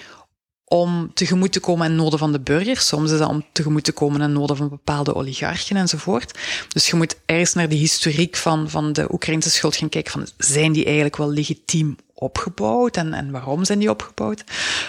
om 0.65 1.11
tegemoet 1.13 1.51
te 1.51 1.59
komen 1.59 1.85
aan 1.85 1.95
noden 1.95 2.19
van 2.19 2.31
de 2.31 2.39
burgers. 2.39 2.87
Soms 2.87 3.11
is 3.11 3.17
dat 3.17 3.29
om 3.29 3.45
tegemoet 3.51 3.83
te 3.83 3.91
komen 3.91 4.21
aan 4.21 4.33
noden 4.33 4.57
van 4.57 4.69
bepaalde 4.69 5.15
oligarchen 5.15 5.77
enzovoort. 5.77 6.39
Dus 6.67 6.89
je 6.89 6.95
moet 6.95 7.15
ergens 7.25 7.53
naar 7.53 7.69
de 7.69 7.75
historiek 7.75 8.35
van, 8.35 8.69
van 8.69 8.93
de 8.93 9.13
Oekraïnse 9.13 9.49
schuld 9.49 9.75
gaan 9.75 9.89
kijken 9.89 10.11
van, 10.11 10.27
zijn 10.37 10.71
die 10.71 10.85
eigenlijk 10.85 11.17
wel 11.17 11.29
legitiem 11.29 11.95
opgebouwd 12.13 12.97
en, 12.97 13.13
en 13.13 13.31
waarom 13.31 13.65
zijn 13.65 13.79
die 13.79 13.89
opgebouwd? 13.89 14.43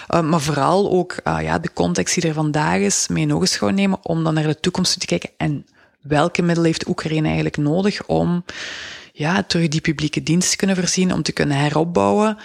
Uh, 0.09 0.21
maar 0.21 0.41
vooral 0.41 0.91
ook 0.91 1.17
uh, 1.23 1.37
ja, 1.41 1.59
de 1.59 1.73
context 1.73 2.15
die 2.15 2.27
er 2.27 2.33
vandaag 2.33 2.79
is 2.79 3.07
mee 3.07 3.29
eens 3.29 3.57
gaan 3.57 3.75
nemen 3.75 3.99
om 4.05 4.23
dan 4.23 4.33
naar 4.33 4.47
de 4.47 4.59
toekomst 4.59 4.99
te 4.99 5.05
kijken 5.05 5.29
en 5.37 5.65
welke 6.01 6.41
middelen 6.41 6.65
heeft 6.65 6.87
Oekraïne 6.87 7.25
eigenlijk 7.25 7.57
nodig 7.57 8.05
om 8.05 8.43
ja, 9.13 9.43
terug 9.43 9.67
die 9.67 9.81
publieke 9.81 10.23
dienst 10.23 10.49
te 10.49 10.55
kunnen 10.55 10.75
voorzien, 10.75 11.13
om 11.13 11.23
te 11.23 11.31
kunnen 11.31 11.57
heropbouwen. 11.57 12.37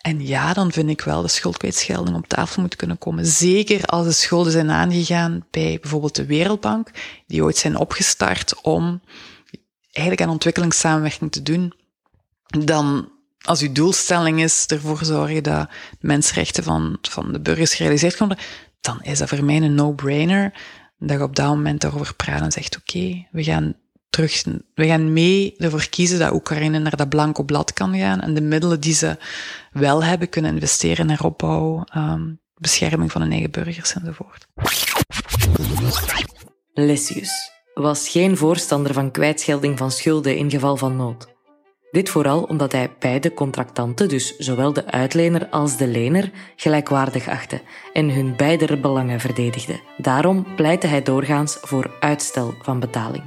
En 0.00 0.26
ja, 0.26 0.52
dan 0.52 0.72
vind 0.72 0.90
ik 0.90 1.00
wel 1.00 1.22
de 1.22 1.28
schuldkwijtschelding 1.28 2.16
op 2.16 2.28
tafel 2.28 2.62
moet 2.62 2.76
kunnen 2.76 2.98
komen. 2.98 3.26
Zeker 3.26 3.84
als 3.84 4.06
de 4.06 4.12
schulden 4.12 4.52
zijn 4.52 4.70
aangegaan 4.70 5.46
bij 5.50 5.78
bijvoorbeeld 5.80 6.14
de 6.14 6.26
Wereldbank, 6.26 6.90
die 7.26 7.42
ooit 7.42 7.56
zijn 7.56 7.76
opgestart 7.76 8.60
om 8.60 9.00
eigenlijk 9.92 10.26
aan 10.26 10.34
ontwikkelingssamenwerking 10.34 11.32
te 11.32 11.42
doen. 11.42 11.74
Dan, 12.46 13.08
als 13.40 13.60
uw 13.60 13.72
doelstelling 13.72 14.42
is 14.42 14.66
ervoor 14.66 15.04
zorgen 15.04 15.42
dat 15.42 15.68
mensenrechten 16.00 16.64
van, 16.64 16.98
van 17.00 17.32
de 17.32 17.40
burgers 17.40 17.74
gerealiseerd 17.74 18.18
worden, 18.18 18.38
dan 18.80 19.02
is 19.02 19.18
dat 19.18 19.28
voor 19.28 19.44
mij 19.44 19.56
een 19.56 19.74
no-brainer 19.74 20.52
dat 21.00 21.16
je 21.16 21.22
op 21.22 21.36
dat 21.36 21.46
moment 21.46 21.80
daarover 21.80 22.14
praat 22.14 22.40
en 22.40 22.52
zegt, 22.52 22.76
oké, 22.76 23.26
we 23.30 23.44
gaan 23.44 23.74
terug, 24.10 24.44
we 24.74 24.86
gaan 24.86 25.12
mee 25.12 25.54
ervoor 25.56 25.88
kiezen 25.88 26.18
dat 26.18 26.32
Oekraïne 26.32 26.78
naar 26.78 26.96
dat 26.96 27.08
blanco 27.08 27.42
blad 27.42 27.72
kan 27.72 27.98
gaan 27.98 28.20
en 28.20 28.34
de 28.34 28.40
middelen 28.40 28.80
die 28.80 28.94
ze 28.94 29.16
wel 29.72 30.04
hebben 30.04 30.28
kunnen 30.28 30.54
investeren 30.54 31.06
naar 31.06 31.24
opbouw, 31.24 31.84
um, 31.96 32.40
bescherming 32.54 33.12
van 33.12 33.20
hun 33.20 33.32
eigen 33.32 33.50
burgers 33.50 33.94
enzovoort. 33.94 34.46
Lessius 36.72 37.50
was 37.74 38.08
geen 38.08 38.36
voorstander 38.36 38.92
van 38.92 39.10
kwijtschelding 39.10 39.78
van 39.78 39.90
schulden 39.90 40.36
in 40.36 40.50
geval 40.50 40.76
van 40.76 40.96
nood. 40.96 41.28
Dit 41.90 42.08
vooral 42.08 42.42
omdat 42.42 42.72
hij 42.72 42.90
beide 42.98 43.34
contractanten, 43.34 44.08
dus 44.08 44.36
zowel 44.36 44.72
de 44.72 44.86
uitlener 44.86 45.48
als 45.48 45.76
de 45.76 45.86
lener, 45.86 46.30
gelijkwaardig 46.56 47.28
achtte 47.28 47.60
en 47.92 48.10
hun 48.10 48.36
beider 48.36 48.80
belangen 48.80 49.20
verdedigde. 49.20 49.80
Daarom 49.96 50.46
pleitte 50.56 50.86
hij 50.86 51.02
doorgaans 51.02 51.58
voor 51.60 51.90
uitstel 52.00 52.54
van 52.62 52.80
betaling. 52.80 53.24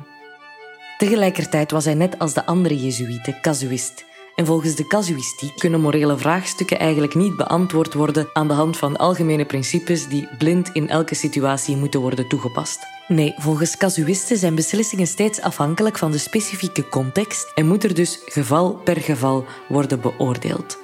Tegelijkertijd 0.97 1.71
was 1.71 1.85
hij 1.85 1.93
net 1.93 2.19
als 2.19 2.33
de 2.33 2.45
andere 2.45 2.77
Jezuïeten 2.79 3.41
casuïst. 3.41 4.05
En 4.35 4.45
volgens 4.45 4.75
de 4.75 4.87
casuïstiek 4.87 5.57
kunnen 5.57 5.81
morele 5.81 6.17
vraagstukken 6.17 6.79
eigenlijk 6.79 7.15
niet 7.15 7.35
beantwoord 7.35 7.93
worden 7.93 8.29
aan 8.33 8.47
de 8.47 8.53
hand 8.53 8.77
van 8.77 8.97
algemene 8.97 9.45
principes 9.45 10.07
die 10.07 10.27
blind 10.37 10.69
in 10.73 10.89
elke 10.89 11.15
situatie 11.15 11.75
moeten 11.75 11.99
worden 11.99 12.27
toegepast. 12.27 12.79
Nee, 13.07 13.33
volgens 13.37 13.77
casuïsten 13.77 14.37
zijn 14.37 14.55
beslissingen 14.55 15.07
steeds 15.07 15.41
afhankelijk 15.41 15.97
van 15.97 16.11
de 16.11 16.17
specifieke 16.17 16.89
context 16.89 17.51
en 17.55 17.67
moet 17.67 17.83
er 17.83 17.93
dus 17.93 18.19
geval 18.25 18.73
per 18.73 19.01
geval 19.01 19.45
worden 19.69 20.01
beoordeeld. 20.01 20.77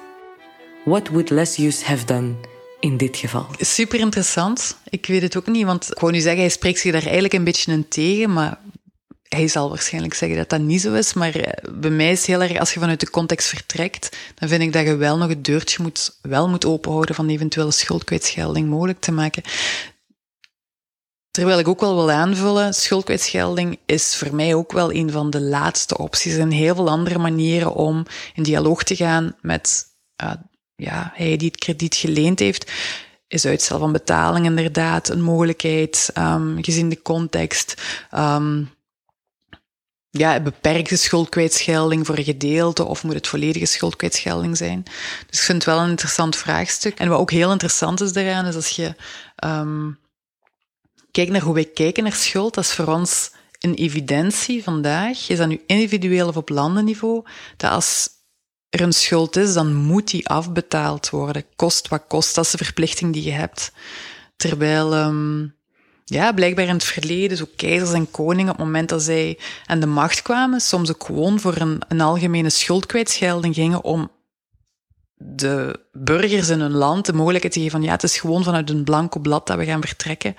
What 0.84 1.08
would 1.08 1.30
Lessius 1.30 1.82
have 1.82 2.04
done 2.04 2.34
in 2.80 2.96
dit 2.96 3.16
geval? 3.16 3.46
Super 3.58 3.98
interessant. 3.98 4.76
Ik 4.88 5.06
weet 5.06 5.22
het 5.22 5.36
ook 5.36 5.46
niet, 5.46 5.64
want 5.64 5.90
ik 5.90 5.98
wou 5.98 6.12
nu 6.12 6.20
zeggen, 6.20 6.40
hij 6.40 6.50
spreekt 6.50 6.78
zich 6.78 6.92
daar 6.92 7.02
eigenlijk 7.02 7.32
een 7.32 7.44
beetje 7.44 7.72
in 7.72 7.88
tegen, 7.88 8.32
maar 8.32 8.58
hij 9.36 9.48
zal 9.48 9.68
waarschijnlijk 9.68 10.14
zeggen 10.14 10.38
dat 10.38 10.48
dat 10.48 10.60
niet 10.60 10.80
zo 10.80 10.94
is, 10.94 11.12
maar 11.12 11.34
eh, 11.34 11.72
bij 11.72 11.90
mij 11.90 12.10
is 12.10 12.26
heel 12.26 12.42
erg, 12.42 12.58
als 12.58 12.74
je 12.74 12.80
vanuit 12.80 13.00
de 13.00 13.10
context 13.10 13.48
vertrekt, 13.48 14.16
dan 14.34 14.48
vind 14.48 14.62
ik 14.62 14.72
dat 14.72 14.84
je 14.84 14.96
wel 14.96 15.16
nog 15.16 15.28
het 15.28 15.44
deurtje 15.44 15.82
moet, 15.82 16.18
wel 16.22 16.48
moet 16.48 16.64
openhouden 16.64 17.14
van 17.14 17.28
eventuele 17.28 17.70
schuldkwijtschelding 17.70 18.68
mogelijk 18.68 19.00
te 19.00 19.12
maken. 19.12 19.42
Terwijl 21.30 21.58
ik 21.58 21.68
ook 21.68 21.80
wel 21.80 21.94
wil 21.94 22.10
aanvullen, 22.10 22.74
schuldkwijtschelding 22.74 23.78
is 23.86 24.16
voor 24.16 24.34
mij 24.34 24.54
ook 24.54 24.72
wel 24.72 24.92
een 24.92 25.10
van 25.10 25.30
de 25.30 25.40
laatste 25.40 25.98
opties. 25.98 26.34
Zijn 26.34 26.50
heel 26.50 26.74
veel 26.74 26.88
andere 26.88 27.18
manieren 27.18 27.74
om 27.74 28.06
in 28.34 28.42
dialoog 28.42 28.82
te 28.82 28.96
gaan 28.96 29.36
met 29.40 29.84
uh, 30.22 30.32
ja, 30.76 31.12
hij 31.14 31.36
die 31.36 31.48
het 31.48 31.58
krediet 31.58 31.94
geleend 31.94 32.38
heeft. 32.38 32.72
Is 33.28 33.46
uitstel 33.46 33.78
van 33.78 33.92
betaling 33.92 34.46
inderdaad 34.46 35.08
een 35.08 35.22
mogelijkheid, 35.22 36.10
um, 36.18 36.64
gezien 36.64 36.88
de 36.88 37.02
context. 37.02 37.82
Um, 38.14 38.70
ja, 40.10 40.40
beperkte 40.40 40.96
schuldkwijtschelding 40.96 42.06
voor 42.06 42.18
een 42.18 42.24
gedeelte 42.24 42.84
of 42.84 43.04
moet 43.04 43.14
het 43.14 43.28
volledige 43.28 43.66
schuldkwijtschelding 43.66 44.56
zijn? 44.56 44.82
Dus 45.26 45.38
ik 45.38 45.44
vind 45.44 45.64
het 45.64 45.74
wel 45.74 45.82
een 45.82 45.90
interessant 45.90 46.36
vraagstuk. 46.36 46.98
En 46.98 47.08
wat 47.08 47.18
ook 47.18 47.30
heel 47.30 47.50
interessant 47.50 48.00
is 48.00 48.12
daaraan, 48.12 48.46
is 48.46 48.54
als 48.54 48.68
je 48.68 48.94
um, 49.44 49.98
kijkt 51.10 51.30
naar 51.30 51.40
hoe 51.40 51.54
wij 51.54 51.64
kijken 51.64 52.02
naar 52.02 52.12
schuld, 52.12 52.54
dat 52.54 52.64
is 52.64 52.72
voor 52.72 52.86
ons 52.86 53.30
een 53.58 53.74
evidentie 53.74 54.62
vandaag, 54.62 55.28
is 55.28 55.38
dat 55.38 55.48
nu 55.48 55.62
individueel 55.66 56.28
of 56.28 56.36
op 56.36 56.48
landenniveau, 56.48 57.24
dat 57.56 57.70
als 57.70 58.08
er 58.68 58.80
een 58.80 58.92
schuld 58.92 59.36
is, 59.36 59.52
dan 59.52 59.74
moet 59.74 60.10
die 60.10 60.28
afbetaald 60.28 61.10
worden. 61.10 61.44
Kost 61.56 61.88
wat 61.88 62.04
kost, 62.08 62.34
dat 62.34 62.44
is 62.44 62.50
de 62.50 62.64
verplichting 62.64 63.12
die 63.12 63.22
je 63.22 63.30
hebt. 63.30 63.72
Terwijl, 64.36 64.94
um, 64.94 65.54
ja, 66.10 66.32
blijkbaar 66.32 66.64
in 66.64 66.72
het 66.72 66.84
verleden, 66.84 67.36
zo 67.36 67.44
keizers 67.56 67.92
en 67.92 68.10
koningen, 68.10 68.52
op 68.52 68.56
het 68.56 68.66
moment 68.66 68.88
dat 68.88 69.02
zij 69.02 69.38
aan 69.66 69.80
de 69.80 69.86
macht 69.86 70.22
kwamen, 70.22 70.60
soms 70.60 70.90
ook 70.90 71.04
gewoon 71.04 71.40
voor 71.40 71.56
een, 71.56 71.82
een 71.88 72.00
algemene 72.00 72.50
schuldkwijtschelding 72.50 73.54
gingen 73.54 73.84
om 73.84 74.10
de 75.16 75.80
burgers 75.92 76.48
in 76.48 76.60
hun 76.60 76.72
land 76.72 77.06
de 77.06 77.12
mogelijkheid 77.12 77.52
te 77.52 77.60
geven 77.60 77.78
van 77.78 77.88
ja, 77.88 77.92
het 77.92 78.02
is 78.02 78.18
gewoon 78.18 78.44
vanuit 78.44 78.70
een 78.70 78.84
blanco 78.84 79.20
blad 79.20 79.46
dat 79.46 79.56
we 79.56 79.64
gaan 79.64 79.80
vertrekken. 79.80 80.36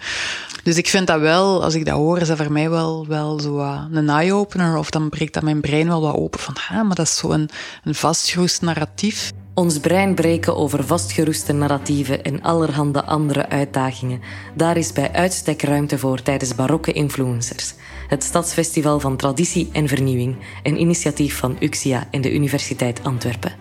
Dus 0.64 0.78
ik 0.78 0.88
vind 0.88 1.08
dat 1.08 1.20
wel, 1.20 1.64
als 1.64 1.74
ik 1.74 1.86
dat 1.86 1.96
hoor, 1.96 2.18
is 2.18 2.28
dat 2.28 2.38
voor 2.38 2.52
mij 2.52 2.70
wel, 2.70 3.08
wel 3.08 3.40
zo 3.40 3.60
uh, 3.60 3.84
een 3.92 4.10
eye-opener 4.10 4.78
of 4.78 4.90
dan 4.90 5.10
breekt 5.10 5.34
dat 5.34 5.44
mijn 5.44 5.62
brein 5.62 5.88
wel 5.88 6.02
wat 6.02 6.16
open 6.16 6.40
van 6.40 6.56
ha, 6.60 6.84
maar 6.84 6.96
dat 6.96 7.06
is 7.06 7.18
zo'n 7.18 7.32
een, 7.32 7.50
een 7.84 7.96
vastgeroest 7.96 8.62
narratief. 8.62 9.32
Ons 9.54 9.80
brein 9.80 10.16
breken 10.16 10.56
over 10.56 10.84
vastgeroeste 10.84 11.54
narratieven 11.54 12.24
en 12.24 12.42
allerhande 12.42 13.04
andere 13.04 13.50
uitdagingen. 13.50 14.22
Daar 14.56 14.78
is 14.78 14.94
bij 14.94 15.12
uitstek 15.12 15.62
ruimte 15.62 15.98
voor 15.98 16.22
tijdens 16.22 16.56
barokke 16.56 16.92
influencers. 16.92 17.74
Het 18.08 18.24
Stadsfestival 18.24 19.00
van 19.00 19.18
Traditie 19.18 19.70
en 19.72 19.88
Vernieuwing, 19.88 20.36
een 20.64 20.80
initiatief 20.80 21.38
van 21.38 21.58
UXIA 21.60 22.08
en 22.12 22.22
de 22.22 22.34
Universiteit 22.34 23.04
Antwerpen. 23.04 23.56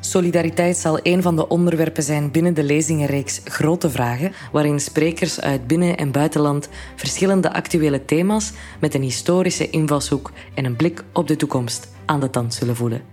Solidariteit 0.00 0.76
zal 0.76 0.98
een 1.02 1.22
van 1.22 1.36
de 1.36 1.48
onderwerpen 1.48 2.02
zijn 2.02 2.30
binnen 2.30 2.54
de 2.54 2.62
lezingenreeks 2.62 3.40
Grote 3.44 3.90
Vragen, 3.90 4.32
waarin 4.52 4.80
sprekers 4.80 5.40
uit 5.40 5.66
binnen- 5.66 5.96
en 5.96 6.10
buitenland 6.10 6.68
verschillende 6.96 7.52
actuele 7.52 8.04
thema's 8.04 8.52
met 8.80 8.94
een 8.94 9.02
historische 9.02 9.70
invalshoek 9.70 10.32
en 10.54 10.64
een 10.64 10.76
blik 10.76 11.04
op 11.12 11.28
de 11.28 11.36
toekomst 11.36 11.88
aan 12.06 12.20
de 12.20 12.30
tand 12.30 12.54
zullen 12.54 12.76
voelen. 12.76 13.11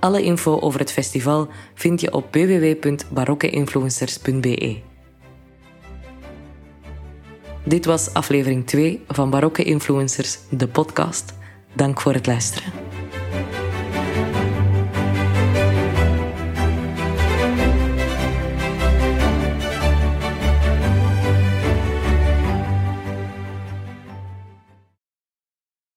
Alle 0.00 0.22
info 0.22 0.60
over 0.60 0.80
het 0.80 0.92
festival 0.92 1.48
vind 1.74 2.00
je 2.00 2.12
op 2.12 2.34
www.barokkeinfluencers.be. 2.34 4.80
Dit 7.64 7.84
was 7.84 8.14
aflevering 8.14 8.66
2 8.66 9.04
van 9.08 9.30
Barokke 9.30 9.62
Influencers, 9.62 10.38
de 10.50 10.68
podcast. 10.68 11.34
Dank 11.72 12.00
voor 12.00 12.14
het 12.14 12.26
luisteren. 12.26 12.89